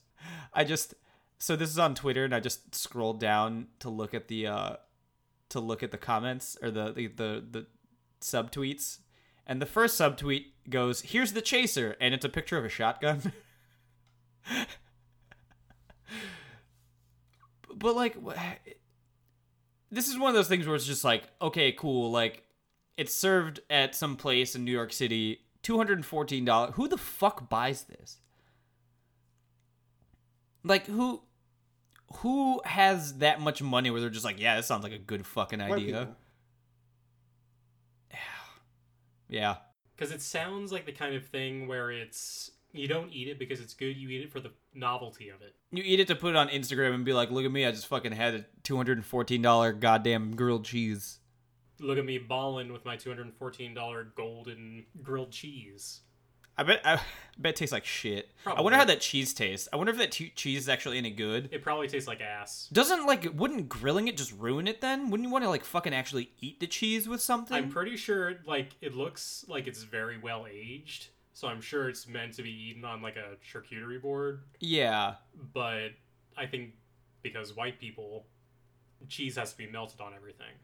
[0.53, 0.93] I just
[1.39, 4.75] so this is on Twitter, and I just scrolled down to look at the uh,
[5.49, 7.65] to look at the comments or the the the, the
[8.21, 8.99] subtweets.
[9.49, 13.33] And the first subtweet goes, "Here's the chaser," and it's a picture of a shotgun.
[17.77, 18.17] but like,
[19.91, 22.11] this is one of those things where it's just like, okay, cool.
[22.11, 22.43] Like,
[22.97, 26.73] it's served at some place in New York City, two hundred and fourteen dollars.
[26.75, 28.17] Who the fuck buys this?
[30.63, 31.21] Like, who?
[32.19, 35.25] Who has that much money where they're just like, yeah, this sounds like a good
[35.25, 35.77] fucking idea?
[35.77, 36.15] people.
[39.29, 39.57] Yeah.
[39.93, 43.59] Because it sounds like the kind of thing where it's you don't eat it because
[43.59, 43.97] it's good.
[43.97, 45.55] You eat it for the novelty of it.
[45.71, 47.71] You eat it to put it on Instagram and be like, look at me, I
[47.71, 51.19] just fucking had a $214 goddamn grilled cheese.
[51.79, 56.01] Look at me balling with my two hundred and fourteen dollar golden grilled cheese.
[56.57, 56.99] I bet I
[57.37, 58.31] bet it tastes like shit.
[58.47, 59.67] I wonder how that cheese tastes.
[59.71, 61.49] I wonder if that t- cheese is actually any good.
[61.51, 62.67] It probably tastes like ass.
[62.73, 65.11] Doesn't like wouldn't grilling it just ruin it then?
[65.11, 67.55] Wouldn't you want to like fucking actually eat the cheese with something?
[67.55, 72.07] I'm pretty sure like it looks like it's very well aged, so I'm sure it's
[72.07, 74.41] meant to be eaten on like a charcuterie board.
[74.59, 75.15] yeah.
[75.53, 75.89] But
[76.35, 76.71] I think
[77.21, 78.25] because white people,
[79.07, 80.55] cheese has to be melted on everything.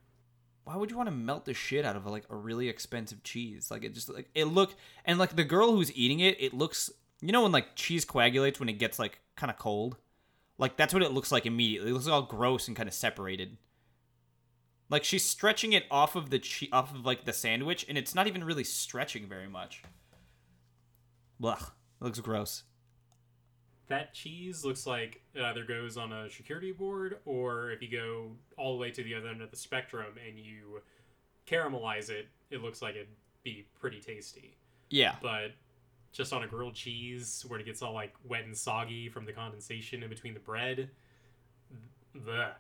[0.64, 3.70] Why would you want to melt the shit out of like a really expensive cheese?
[3.70, 4.74] Like it just like it look
[5.06, 6.90] and like the girl who's eating it, it looks
[7.22, 9.98] you know when like cheese coagulates when it gets like kind of cold?
[10.58, 11.92] Like that's what it looks like immediately.
[11.92, 13.58] It looks all gross and kind of separated.
[14.90, 18.16] Like she's stretching it off of the che- off of like the sandwich and it's
[18.16, 19.84] not even really stretching very much.
[21.40, 21.60] Blah.
[22.00, 22.64] Looks gross.
[23.88, 28.32] That cheese looks like it either goes on a charcuterie board, or if you go
[28.58, 30.82] all the way to the other end of the spectrum and you
[31.48, 33.08] caramelize it, it looks like it'd
[33.44, 34.58] be pretty tasty.
[34.90, 35.16] Yeah.
[35.22, 35.52] But
[36.14, 39.34] just on a grilled cheese, where it gets all like wet and soggy from the
[39.34, 40.90] condensation in between the bread.
[42.16, 42.54] Ugh.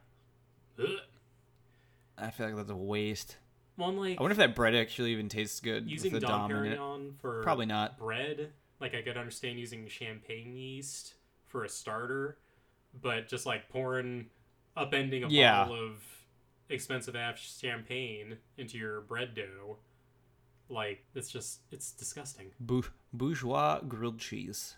[2.17, 3.37] I feel like that's a waste.
[3.75, 6.49] One like I wonder if that bread actually even tastes good using with the Dom
[6.49, 6.77] dom in it.
[6.77, 7.97] Perignon for Probably not.
[7.97, 8.51] bread.
[8.83, 11.13] Like I could understand using champagne yeast
[11.47, 12.37] for a starter,
[13.01, 14.25] but just like pouring,
[14.75, 15.63] upending a Yeah.
[15.63, 16.03] bottle of
[16.67, 19.77] expensive ass champagne into your bread dough,
[20.67, 22.51] like it's just it's disgusting.
[22.59, 24.75] Bou- bourgeois grilled cheese.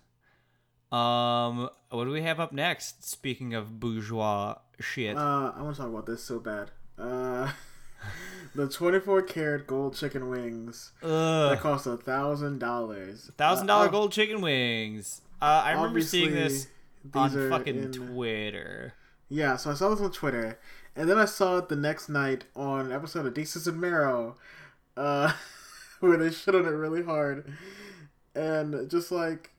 [0.92, 3.04] Um, what do we have up next?
[3.04, 6.70] Speaking of bourgeois shit, Uh, I want to talk about this so bad.
[6.96, 7.52] Uh,
[8.56, 13.30] the 24 karat gold chicken wings that cost a thousand dollars.
[13.38, 15.22] thousand dollar gold chicken wings.
[15.42, 16.68] Uh, I remember seeing this
[17.14, 18.94] on fucking in- Twitter.
[19.28, 20.60] Yeah, so I saw this on Twitter,
[20.96, 24.38] and then I saw it the next night on an episode of Desus and Mero,
[24.96, 25.34] uh,
[26.00, 27.52] where they shit on it really hard,
[28.36, 29.52] and just like,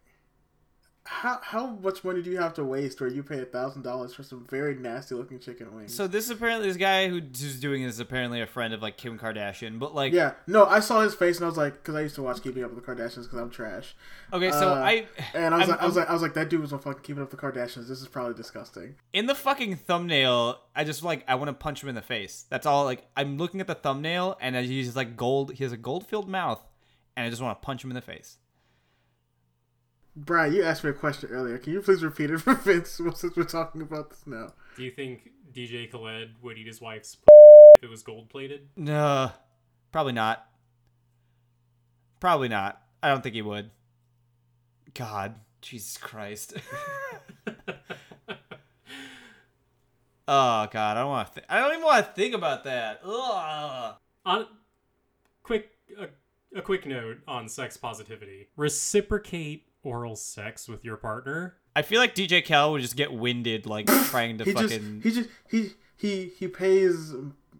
[1.06, 4.12] how how much money do you have to waste where you pay a thousand dollars
[4.12, 5.94] for some very nasty looking chicken wings?
[5.94, 8.96] So this is apparently this guy who's doing this is apparently a friend of like
[8.96, 11.94] Kim Kardashian, but like yeah, no, I saw his face and I was like, because
[11.94, 13.94] I used to watch Keeping Up with the Kardashians because I'm trash,
[14.32, 16.22] okay, so uh, I and I was I'm- like, I was I'm- like, I was
[16.22, 17.88] like, that dude was on fucking Keeping Up with the Kardashians.
[17.88, 18.96] This is probably disgusting.
[19.12, 22.46] in the fucking thumbnail, I just like I want to punch him in the face.
[22.50, 22.84] That's all.
[22.84, 25.52] Like I'm looking at the thumbnail and he's like gold.
[25.52, 26.62] He has a gold filled mouth,
[27.16, 28.38] and I just want to punch him in the face.
[30.16, 31.58] Brian, you asked me a question earlier.
[31.58, 34.54] Can you please repeat it for Vince since we're talking about this now?
[34.76, 37.18] Do you think DJ Khaled would eat his wife's
[37.76, 38.68] if it was gold plated?
[38.76, 39.30] No,
[39.92, 40.46] probably not.
[42.18, 42.80] Probably not.
[43.02, 43.70] I don't think he would.
[44.94, 46.54] God, Jesus Christ.
[47.46, 47.66] oh
[50.26, 51.34] God, I don't want to.
[51.34, 53.00] Th- I don't even want to think about that.
[53.04, 53.96] Ugh.
[54.24, 54.46] On
[55.42, 56.08] quick, a,
[56.58, 61.56] a quick note on sex positivity: reciprocate oral sex with your partner.
[61.74, 65.00] I feel like DJ Khaled would just get winded, like trying to He just fucking.
[65.02, 67.14] he just he he he pays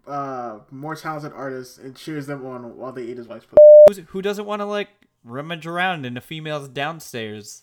[0.06, 3.56] uh more talented artists and cheers them on while they eat his wife's pussy.
[3.88, 4.88] Who's, who doesn't want to like
[5.24, 7.62] rummage around in a female's downstairs?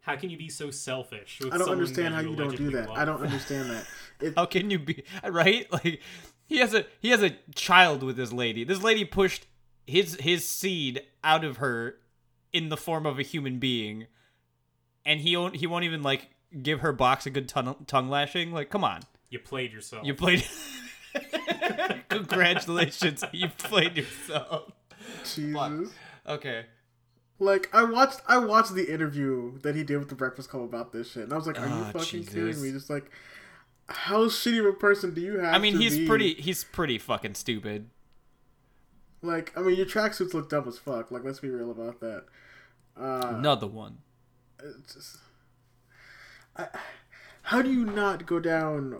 [0.00, 1.40] How can you be so selfish?
[1.42, 2.88] With I don't understand that how you don't do that.
[2.88, 2.98] love?
[2.98, 3.84] I don't understand that.
[4.20, 5.66] It, How can you be right?
[5.72, 6.00] Like
[6.46, 8.62] he has a he has a child with this lady.
[8.62, 9.46] This lady pushed
[9.86, 11.96] his his seed out of her
[12.52, 14.06] in the form of a human being,
[15.04, 16.30] and he won't he won't even like
[16.62, 18.52] give her box a good tongue tongue lashing.
[18.52, 20.04] Like, come on, You played yourself.
[20.06, 20.44] you played.
[22.08, 24.72] Congratulations, you played yourself.
[25.24, 25.90] Jesus.
[26.26, 26.66] Okay.
[27.38, 30.92] Like I watched I watched the interview that he did with the Breakfast Club about
[30.92, 32.34] this shit, and I was like, "Are you Ah, fucking Jesus.
[32.34, 33.10] kidding me?" Just like,
[33.88, 35.52] how shitty of a person do you have?
[35.54, 36.06] I mean, to he's be?
[36.06, 37.88] pretty he's pretty fucking stupid.
[39.22, 41.10] Like, I mean, your tracksuits look dumb as fuck.
[41.10, 42.24] Like, let's be real about that.
[42.96, 43.98] Uh, Another one.
[44.62, 45.16] it's just,
[46.56, 46.66] I,
[47.42, 48.96] how do you not go down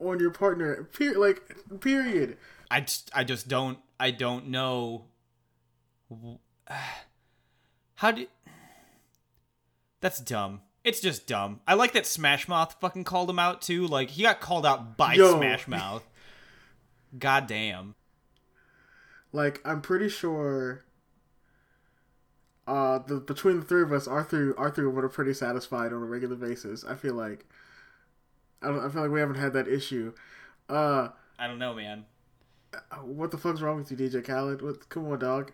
[0.00, 0.84] on your partner?
[0.84, 1.18] Period.
[1.18, 2.36] Like, period.
[2.70, 5.04] I just, I just don't I don't know
[7.94, 8.26] how do
[10.00, 10.60] That's dumb.
[10.84, 11.60] It's just dumb.
[11.66, 13.86] I like that Smash Mouth fucking called him out too.
[13.86, 15.36] Like he got called out by Yo.
[15.36, 16.06] Smash Mouth.
[17.18, 17.94] God damn.
[19.32, 20.84] Like, I'm pretty sure.
[22.66, 26.06] Uh, the between the three of us, Arthur Arthur would have pretty satisfied on a
[26.06, 26.84] regular basis.
[26.84, 27.46] I feel like.
[28.62, 28.80] I don't.
[28.84, 30.12] I feel like we haven't had that issue.
[30.68, 32.06] Uh, I don't know, man.
[33.04, 34.62] what the fuck's wrong with you, DJ Khaled?
[34.62, 34.88] What?
[34.88, 35.52] Come on, dog.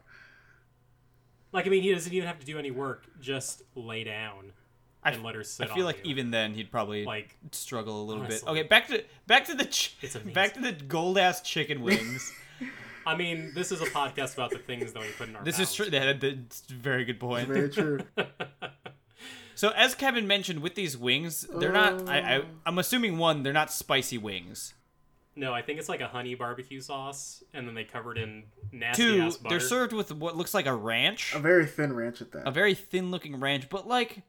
[1.52, 3.06] like, I mean, he doesn't even have to do any work.
[3.20, 4.52] Just lay down
[5.02, 5.68] I, and let her sit.
[5.70, 6.12] I feel on like you.
[6.12, 8.46] even then he'd probably like struggle a little honestly.
[8.46, 8.60] bit.
[8.60, 12.32] Okay, back to back to the ch- It's back to the gold ass chicken wings.
[13.06, 15.44] I mean, this is a podcast about the things that we put in our.
[15.44, 15.90] this is true.
[15.90, 17.48] That, that's a very good point.
[17.48, 18.00] Very true.
[19.54, 22.08] So as Kevin mentioned, with these wings, they're not.
[22.08, 22.44] I, I Oh.
[22.66, 24.74] I'm assuming one, they're not spicy wings.
[25.36, 28.44] No, I think it's like a honey barbecue sauce, and then they cover it in
[28.72, 29.50] nasty Two, ass butter.
[29.58, 32.48] they're served with what looks like a ranch, a very thin ranch at that.
[32.48, 33.68] a very thin looking ranch.
[33.68, 34.22] But like,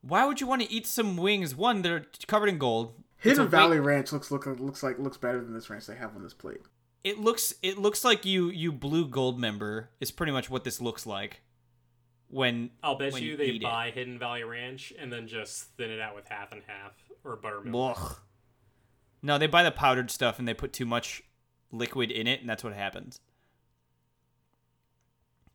[0.00, 1.54] why would you want to eat some wings?
[1.54, 2.94] One, they're covered in gold.
[3.18, 5.86] It's Hidden a Valley wing- Ranch looks look looks like looks better than this ranch
[5.86, 6.60] they have on this plate.
[7.04, 7.54] It looks.
[7.62, 11.42] It looks like you you blue gold member is pretty much what this looks like.
[12.28, 13.62] When I'll bet when you you they eat it.
[13.62, 17.36] buy Hidden Valley Ranch and then just thin it out with half and half or
[17.36, 17.98] buttermilk.
[18.00, 18.16] Ugh.
[19.22, 21.22] No, they buy the powdered stuff and they put too much
[21.70, 23.20] liquid in it, and that's what happens.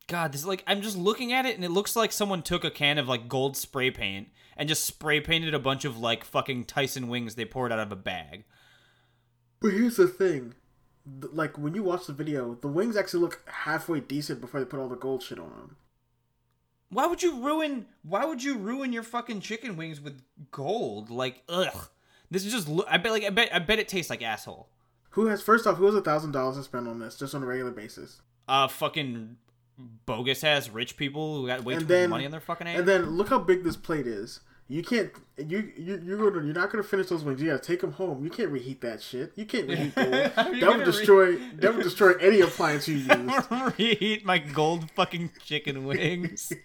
[0.08, 2.64] God, this is like I'm just looking at it, and it looks like someone took
[2.64, 6.24] a can of like gold spray paint and just spray painted a bunch of like
[6.24, 8.44] fucking Tyson wings they poured out of a bag.
[9.60, 10.56] But here's the thing,
[11.22, 14.66] Th- like when you watch the video, the wings actually look halfway decent before they
[14.66, 15.76] put all the gold shit on them.
[16.90, 17.86] Why would you ruin?
[18.04, 21.10] Why would you ruin your fucking chicken wings with gold?
[21.10, 21.90] Like, ugh.
[22.32, 22.70] This is just.
[22.88, 23.12] I bet.
[23.12, 23.54] Like, I bet.
[23.54, 24.70] I bet it tastes like asshole.
[25.12, 27.44] Who has first off, who has a thousand dollars to spend on this just on
[27.44, 28.22] a regular basis?
[28.48, 29.38] Uh, fucking
[30.06, 32.80] bogus ass rich people who got way And too much money on their fucking head.
[32.80, 34.42] And then look how big this plate is.
[34.72, 37.42] You can't you you you're gonna you're not gonna finish those wings.
[37.42, 38.24] You gotta take them home.
[38.24, 39.32] You can't reheat that shit.
[39.36, 40.14] You can't reheat gold.
[40.36, 43.08] How are you that gonna would re- destroy that would destroy any appliance you use.
[43.80, 46.54] reheat my gold fucking chicken wings.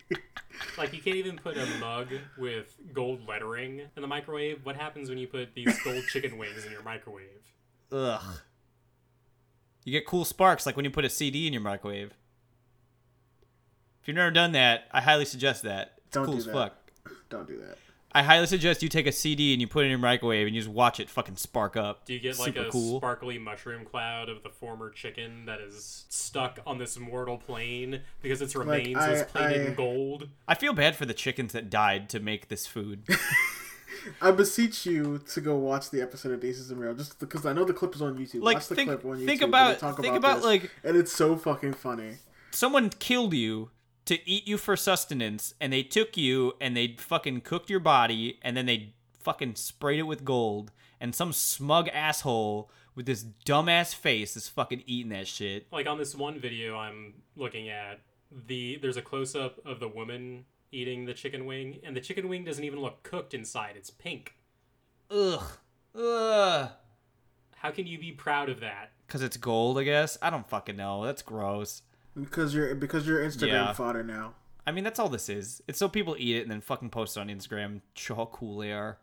[0.79, 4.61] Like you can't even put a mug with gold lettering in the microwave.
[4.65, 7.43] What happens when you put these gold chicken wings in your microwave?
[7.91, 8.23] Ugh.
[9.85, 12.13] You get cool sparks like when you put a CD in your microwave.
[14.01, 15.95] If you've never done that, I highly suggest that.
[16.07, 16.53] It's Don't cool do as that.
[16.53, 16.73] fuck.
[17.31, 17.77] Don't do that.
[18.17, 20.55] I highly suggest you take a CD and you put it in your microwave and
[20.55, 22.05] you just watch it fucking spark up.
[22.05, 22.99] Do you get like Super a cool.
[22.99, 28.41] sparkly mushroom cloud of the former chicken that is stuck on this mortal plane because
[28.41, 30.29] its remains is I- plated I- in gold?
[30.47, 33.03] I feel bad for the chickens that died to make this food.
[34.21, 37.53] I beseech you to go watch the episode of Desus and Mero just because I
[37.53, 38.43] know the clip is on YouTube.
[38.43, 39.27] Like, watch the think- clip on YouTube.
[39.27, 42.19] think about- talk think about, this, like- and it's so fucking funny.
[42.53, 43.71] Someone killed you
[44.07, 48.39] to eat you for sustenance, and they took you and they fucking cooked your body,
[48.43, 50.73] and then they fucking sprayed it with gold.
[51.01, 55.67] And some smug asshole with this dumbass face is fucking eating that shit.
[55.73, 58.01] Like on this one video I'm looking at,
[58.47, 62.29] the there's a close up of the woman eating the chicken wing, and the chicken
[62.29, 63.75] wing doesn't even look cooked inside.
[63.77, 64.35] It's pink.
[65.11, 65.43] Ugh.
[65.97, 66.69] Ugh.
[67.57, 68.91] How can you be proud of that?
[69.07, 70.19] Because it's gold, I guess?
[70.21, 71.05] I don't fucking know.
[71.05, 71.83] That's gross.
[72.19, 73.73] Because you're because you're Instagram Yeah.
[73.73, 74.35] fodder now.
[74.67, 75.63] I mean, that's all this is.
[75.69, 78.59] It's so people eat it and then fucking post it on Instagram, show how cool
[78.59, 78.99] they are.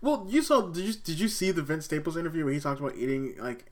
[0.00, 2.80] Well, you saw did you did you see the Vince Staples interview where he talked
[2.80, 3.66] about eating like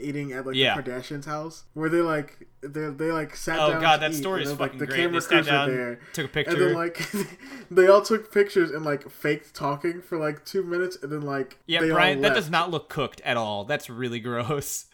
[0.00, 0.80] eating at like Yeah.
[0.80, 3.78] the Kardashians' house where they like they they like sat Oh down.
[3.78, 4.96] Oh god, that story is then, like, fucking the great.
[4.98, 7.08] camera They sat down, there, took a picture, and then like
[7.70, 11.58] they all took pictures and like faked talking for like two minutes, and then like
[11.66, 13.64] yeah, they all Brian, that does not look cooked at all.
[13.64, 14.86] That's really gross.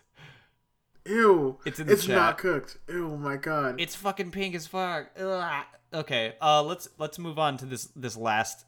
[1.07, 2.17] Ew, It's in the it's chat.
[2.17, 2.77] not cooked.
[2.89, 3.81] Ew, my god.
[3.81, 5.07] It's fucking pink as fuck.
[5.19, 5.65] Ugh.
[5.93, 8.65] Okay, uh, let's let's move on to this this last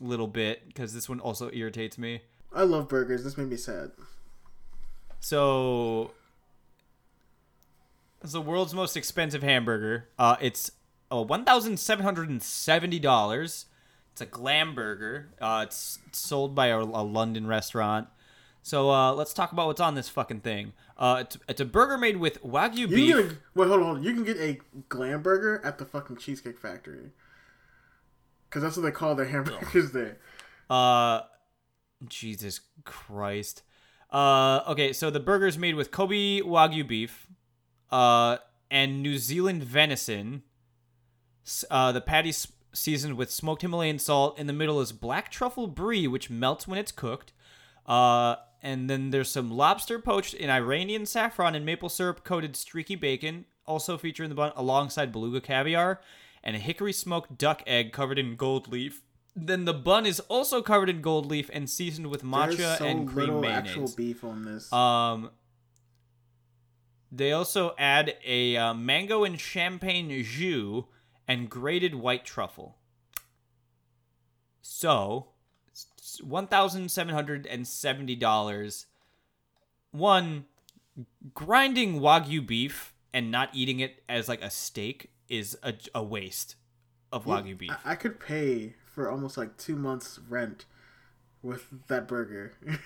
[0.00, 2.22] little bit because this one also irritates me.
[2.54, 3.24] I love burgers.
[3.24, 3.90] This made me sad.
[5.20, 6.12] So,
[8.22, 10.08] it's the world's most expensive hamburger.
[10.18, 10.70] Uh, it's
[11.12, 13.66] uh, one thousand seven hundred and seventy dollars.
[14.12, 15.30] It's a glam burger.
[15.40, 18.08] Uh, it's sold by a, a London restaurant.
[18.62, 20.72] So uh, let's talk about what's on this fucking thing.
[20.98, 23.16] Uh, it's, it's a burger made with wagyu You beef.
[23.16, 24.02] can get wait, hold on, hold on.
[24.04, 27.10] You can get a glam burger at the fucking Cheesecake Factory.
[28.48, 30.18] Because that's what they call their hamburgers there.
[30.68, 31.22] Uh,
[32.06, 33.62] Jesus Christ.
[34.10, 37.28] Uh, okay, so the burger's made with Kobe Wagyu beef,
[37.90, 38.38] uh,
[38.70, 40.42] and New Zealand venison.
[41.70, 44.38] Uh, the patty's seasoned with smoked Himalayan salt.
[44.38, 47.32] In the middle is black truffle brie, which melts when it's cooked.
[47.86, 52.94] Uh, and then there's some lobster poached in Iranian saffron and maple syrup coated streaky
[52.94, 56.00] bacon, also featured in the bun alongside beluga caviar,
[56.42, 59.02] and a hickory smoked duck egg covered in gold leaf.
[59.36, 63.08] Then the bun is also covered in gold leaf and seasoned with matcha so and
[63.08, 63.70] cream little mayonnaise.
[63.70, 64.72] actual beef on this.
[64.72, 65.30] Um,
[67.12, 70.84] they also add a uh, mango and champagne jus
[71.26, 72.76] and grated white truffle.
[74.60, 75.28] So,
[76.22, 78.86] one thousand seven hundred and seventy dollars.
[79.92, 80.44] One,
[81.34, 86.56] grinding wagyu beef and not eating it as like a steak is a, a waste
[87.12, 87.70] of wagyu beef.
[87.84, 90.64] I, I could pay for almost like two months' rent
[91.42, 92.52] with that burger.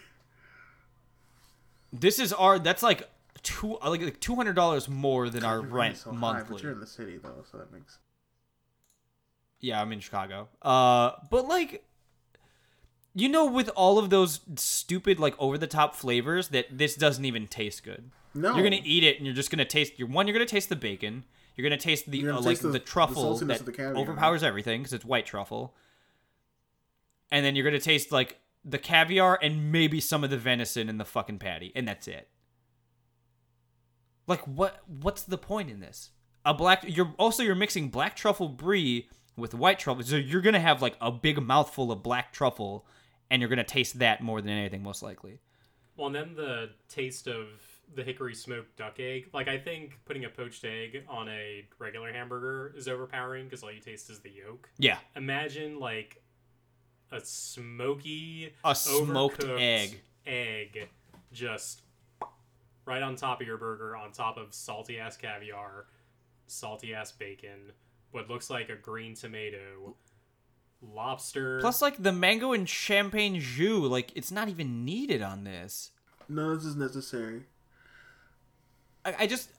[2.01, 2.59] This is our.
[2.59, 3.09] That's like
[3.43, 6.55] two like, like two hundred dollars more than our rent so high, monthly.
[6.55, 7.99] but you're in the city though, so that makes.
[9.61, 10.49] Yeah, I'm in Chicago.
[10.61, 11.85] Uh, but like,
[13.15, 17.25] you know, with all of those stupid like over the top flavors, that this doesn't
[17.25, 18.11] even taste good.
[18.35, 19.99] No, You're gonna eat it, and you're just gonna taste.
[19.99, 21.25] Your one, you're gonna taste the bacon.
[21.55, 24.81] You're gonna taste the uh, like the- the, the truffle saltiness that the overpowers everything
[24.83, 25.75] because it's white truffle.
[27.31, 30.99] And then you're gonna taste like the caviar and maybe some of the venison in
[30.99, 32.29] the fucking patty, and that's it.
[34.27, 34.81] Like what?
[34.87, 36.11] What's the point in this?
[36.45, 36.85] A black.
[36.87, 40.97] You're also you're mixing black truffle brie with white truffle, so you're gonna have like
[41.01, 42.87] a big mouthful of black truffle,
[43.31, 45.41] and you're gonna taste that more than anything, most likely.
[45.97, 47.47] Well, and then the taste of
[47.95, 49.29] the hickory smoked duck egg.
[49.33, 53.71] Like, I think putting a poached egg on a regular hamburger is overpowering because all
[53.71, 54.69] you taste is the yolk.
[54.79, 56.23] Yeah, Imagine, like,
[57.13, 60.01] a smoky, a smoked egg.
[60.27, 60.89] egg
[61.33, 61.83] just
[62.87, 65.87] right on top of your burger, on top of salty ass caviar,
[66.47, 67.73] salty ass bacon,
[68.11, 69.97] what looks like a green tomato,
[70.93, 71.61] lobster.
[71.61, 75.91] Plus, like the mango and champagne jus, like it's not even needed on this.
[76.29, 77.43] none of this is necessary.
[79.05, 79.51] I, I just,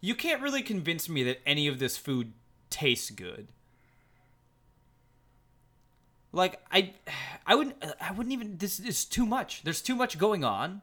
[0.00, 2.32] you can't really convince me that any of this food
[2.70, 3.48] tastes good.
[6.32, 6.92] Like I,
[7.46, 8.58] I wouldn't, I wouldn't even.
[8.58, 9.62] This is too much.
[9.64, 10.82] There's too much going on.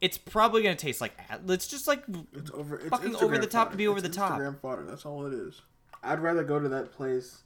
[0.00, 1.12] It's probably gonna taste like.
[1.48, 2.02] It's just like
[2.32, 2.76] It's over.
[2.76, 4.32] It's Fucking Instagram over the top to be over It's the top.
[4.38, 4.84] Instagram fodder.
[4.84, 5.60] That's all it is.
[6.02, 7.42] I'd rather go to that place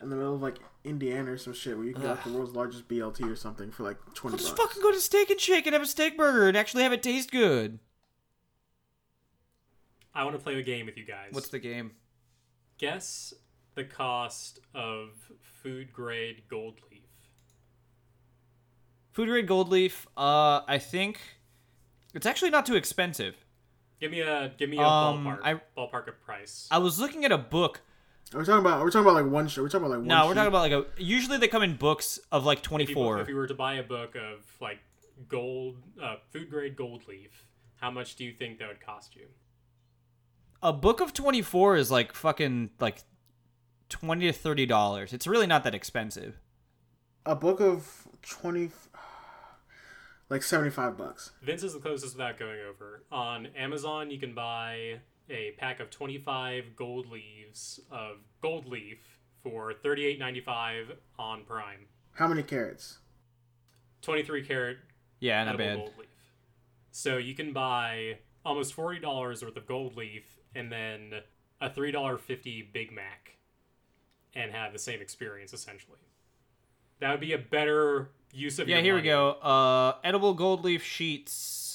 [0.00, 2.32] in the middle of like Indiana or some shit where you can get like the
[2.32, 4.68] world's largest BLT or something for like twenty I'll just bucks.
[4.74, 7.02] fucking go to Steak and Shake and have a steak burger and actually have it
[7.02, 7.78] taste good.
[10.14, 11.28] I want to play a game with you guys.
[11.32, 11.92] What's the game?
[12.78, 13.32] guess
[13.74, 15.08] the cost of
[15.62, 17.00] food grade gold leaf?
[19.12, 20.06] Food grade gold leaf.
[20.16, 21.18] Uh, I think
[22.14, 23.34] it's actually not too expensive.
[23.98, 26.68] Give me a give me a Um, ballpark I- ballpark of price.
[26.70, 27.80] I was looking at a book.
[28.34, 28.80] Are we talking about?
[28.80, 29.46] Are we talking about like one?
[29.48, 30.08] Sh- are we talking about like one?
[30.08, 30.34] No, we're sheet?
[30.34, 30.84] talking about like a.
[31.02, 33.14] Usually they come in books of like twenty four.
[33.14, 34.78] if, you, if you were to buy a book of like
[35.28, 37.46] gold uh, food grade gold leaf,
[37.76, 39.26] how much do you think that would cost you?
[40.62, 43.04] A book of twenty four is like fucking like
[43.88, 45.12] twenty to thirty dollars.
[45.12, 46.40] It's really not that expensive.
[47.24, 48.70] a book of twenty,
[50.28, 51.30] like seventy five bucks.
[51.42, 53.04] Vince is the closest without going over.
[53.12, 54.98] On Amazon, you can buy
[55.28, 61.86] a pack of 25 gold leaves of gold leaf for $38.95 on Prime.
[62.12, 62.98] How many carats?
[64.02, 64.76] 23 carat
[65.20, 65.76] Yeah, not edible bad.
[65.78, 66.08] gold leaf.
[66.92, 71.14] So you can buy almost $40 worth of gold leaf and then
[71.60, 73.36] a $3.50 Big Mac
[74.34, 75.98] and have the same experience essentially.
[77.00, 78.78] That would be a better use of your.
[78.78, 79.30] Yeah, your here we go.
[79.42, 81.65] Uh, edible gold leaf sheets.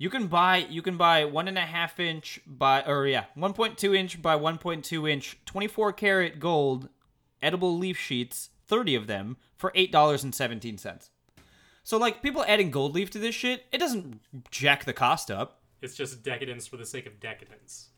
[0.00, 3.52] You can buy you can buy one and a half inch by or yeah one
[3.52, 6.88] point two inch by one point two inch twenty four karat gold
[7.42, 11.10] edible leaf sheets thirty of them for eight dollars and seventeen cents.
[11.84, 14.20] So like people adding gold leaf to this shit, it doesn't
[14.50, 15.60] jack the cost up.
[15.82, 17.90] It's just decadence for the sake of decadence.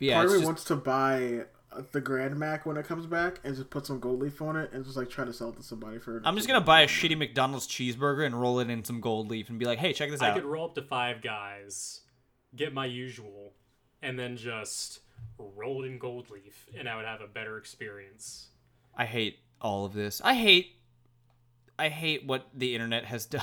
[0.00, 1.44] Yeah, Part of me just- wants to buy
[1.92, 4.72] the Grand Mac when it comes back and just put some gold leaf on it
[4.72, 6.20] and just like try to sell it to somebody for.
[6.24, 9.48] I'm just gonna buy a shitty McDonald's cheeseburger and roll it in some gold leaf
[9.48, 10.32] and be like, hey, check this I out.
[10.32, 12.00] I could roll up to five guys,
[12.54, 13.52] get my usual,
[14.00, 15.00] and then just
[15.38, 18.48] roll it in gold leaf, and I would have a better experience.
[18.96, 20.20] I hate all of this.
[20.24, 20.76] I hate
[21.78, 23.42] I hate what the internet has done.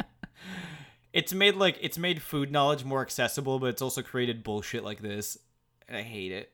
[1.12, 5.00] it's made like it's made food knowledge more accessible, but it's also created bullshit like
[5.00, 5.38] this.
[5.88, 6.52] And I hate it.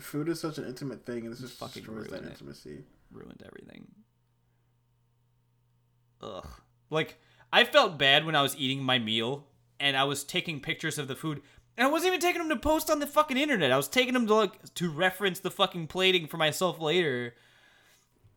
[0.00, 2.30] Food is such an intimate thing, and this just Fucking destroys that ruin it.
[2.30, 2.84] intimacy.
[3.10, 3.86] Ruined everything.
[6.22, 6.46] Ugh.
[6.90, 7.18] Like
[7.52, 9.46] I felt bad when I was eating my meal
[9.80, 11.42] and I was taking pictures of the food.
[11.76, 13.72] And I wasn't even taking them to post on the fucking internet.
[13.72, 17.34] I was taking them to like to reference the fucking plating for myself later.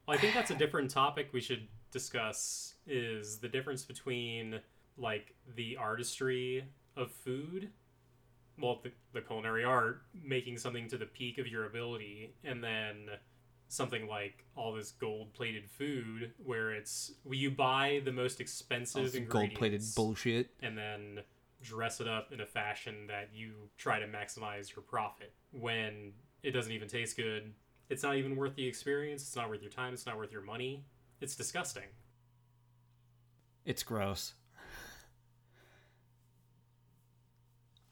[0.08, 2.74] Well, I think that's a different topic we should discuss.
[2.88, 4.60] Is the difference between
[4.98, 6.64] like the artistry
[6.96, 7.70] of food,
[8.60, 13.10] well, the, the culinary art, making something to the peak of your ability, and then
[13.68, 19.54] something like all this gold-plated food, where it's where you buy the most expensive Gold
[19.56, 20.52] plated bullshit.
[20.62, 21.20] and then
[21.62, 26.52] dress it up in a fashion that you try to maximize your profit when it
[26.52, 27.52] doesn't even taste good.
[27.90, 29.24] It's not even worth the experience.
[29.24, 29.94] It's not worth your time.
[29.94, 30.86] It's not worth your money.
[31.22, 31.84] It's disgusting.
[33.66, 34.34] It's gross.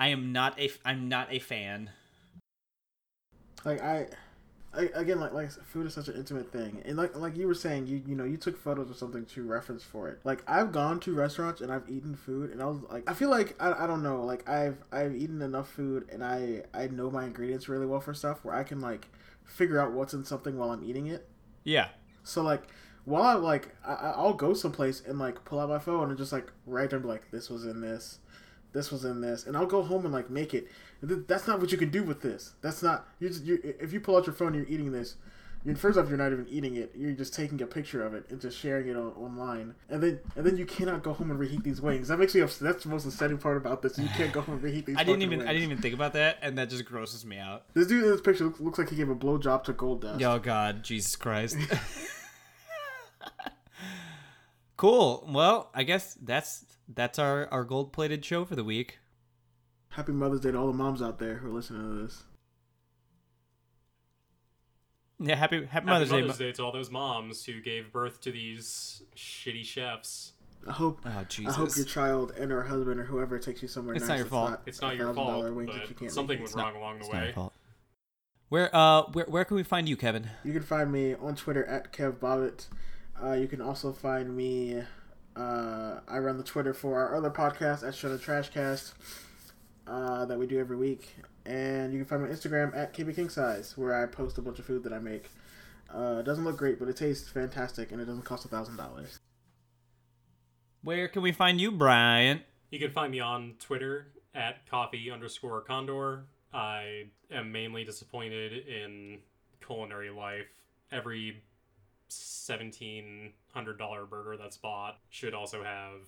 [0.04, 1.90] I am not a I'm not a fan.
[3.64, 4.08] Like I,
[4.74, 7.54] I again, like like food is such an intimate thing, and like like you were
[7.54, 10.20] saying, you you know you took photos or something to reference for it.
[10.26, 13.30] Like I've gone to restaurants and I've eaten food, and I was like, I feel
[13.30, 17.10] like I, I don't know, like I've I've eaten enough food, and I I know
[17.10, 19.08] my ingredients really well for stuff where I can like
[19.46, 21.30] figure out what's in something while I'm eating it.
[21.64, 21.88] Yeah.
[22.24, 22.64] So like
[23.06, 26.34] while I like I, I'll go someplace and like pull out my phone and just
[26.34, 28.20] like write down like this was in this,
[28.74, 30.68] this was in this, and I'll go home and like make it.
[31.08, 32.54] Th- That's not what you can do with this.
[32.62, 33.30] That's not you.
[33.30, 35.16] Just, you if you pull out your phone, and you're eating this.
[35.66, 36.92] You're, first off, you're not even eating it.
[36.94, 39.76] You're just taking a picture of it and just sharing it on, online.
[39.90, 42.10] And then and then you cannot go home and reheat these wings.
[42.10, 42.68] That makes me upset.
[42.68, 43.98] That's the most upsetting part about this.
[43.98, 44.98] You can't go home and reheat these.
[45.00, 47.64] I didn't even I didn't even think about that and that just grosses me out.
[47.74, 50.22] This dude in this picture looks, looks like he gave a blowjob to gold dust.
[50.22, 51.58] Oh god, Jesus Christ.
[54.78, 55.26] cool.
[55.32, 56.66] Well, I guess that's
[56.96, 59.00] that's our our gold-plated show for the week.
[59.90, 62.24] Happy Mother's Day to all the moms out there who are listening to this.
[65.20, 66.46] Yeah, happy happy Happy Mother's, Mother's, Day.
[66.48, 70.34] Day to all those moms who gave birth to these shitty chefs.
[70.68, 73.94] I hope Oh I hope your child and her husband or whoever takes you somewhere
[73.96, 74.04] nice.
[74.04, 74.18] It's nice.
[74.20, 74.60] not your fault.
[74.66, 76.40] It's not a your $1,000 fault, that you can't something make.
[76.40, 77.34] went It's not- wrong along the It's not your way.
[77.34, 77.54] fault.
[78.50, 80.30] Where uh where where can we find you, Kevin?
[80.44, 82.68] You can find me on Twitter at Kev Bobbitt.
[83.22, 84.84] Uh, you can also find me.
[85.36, 88.94] Uh, I run the Twitter for our other podcast at Shut Trashcast
[89.88, 91.16] uh, that we do every week,
[91.46, 94.42] and you can find me on Instagram at KB King Size, where I post a
[94.42, 95.30] bunch of food that I make.
[95.94, 98.78] Uh, it doesn't look great, but it tastes fantastic, and it doesn't cost a thousand
[98.78, 99.20] dollars.
[100.84, 102.42] Where can we find you, Brian?
[102.70, 106.26] You can find me on Twitter at coffee underscore condor.
[106.54, 109.20] I am mainly disappointed in
[109.66, 110.48] culinary life.
[110.92, 111.42] Every
[112.10, 116.02] seventeen hundred dollar burger that's bought should also have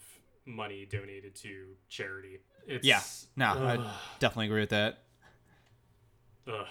[0.45, 2.39] money donated to charity.
[2.67, 3.01] It's Yeah.
[3.35, 4.99] No, I definitely agree with that.
[6.47, 6.67] Ugh.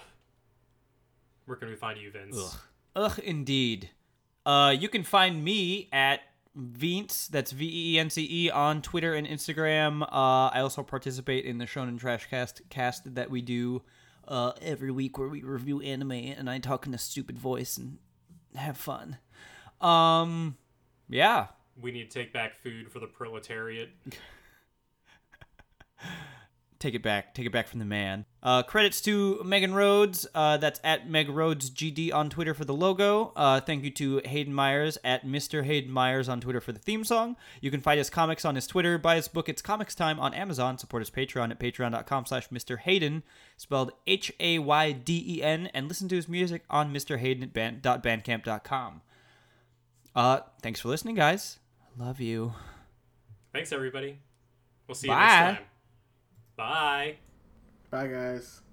[1.47, 2.37] Where can we find you, Vince?
[2.39, 2.61] Ugh.
[2.97, 3.91] Ugh, indeed.
[4.47, 6.21] Uh, you can find me at
[6.55, 10.03] Vince, that's V E E N C E, on Twitter and Instagram.
[10.03, 13.83] Uh, I also participate in the Shonen Trash Cast cast that we do
[14.29, 17.99] uh, every week where we review anime and I talk in a stupid voice and
[18.55, 19.19] have fun.
[19.81, 20.57] Um,
[21.09, 21.49] yeah.
[21.81, 23.91] We need to take back food for the proletariat.
[26.85, 27.33] Take it back.
[27.33, 28.27] Take it back from the man.
[28.43, 30.27] Uh, credits to Megan Rhodes.
[30.35, 33.33] Uh, that's at Meg Rhodes GD on Twitter for the logo.
[33.35, 35.65] Uh, thank you to Hayden Myers at Mr.
[35.65, 37.37] Hayden Myers on Twitter for the theme song.
[37.63, 40.35] You can find his comics on his Twitter, buy his book It's Comics Time on
[40.35, 42.79] Amazon, support his Patreon at patreon.com slash Mr.
[42.79, 43.23] Hayden,
[43.57, 47.19] spelled H-A-Y-D-E-N, and listen to his music on Mr.
[47.19, 49.01] Hayden at band- bandcamp.com.
[50.15, 51.61] Uh, thanks for listening, guys.
[51.97, 52.53] Love you.
[53.55, 54.19] Thanks, everybody.
[54.87, 55.21] We'll see you Bye.
[55.21, 55.65] next time.
[56.57, 57.17] Bye.
[57.91, 58.64] Bye, guys.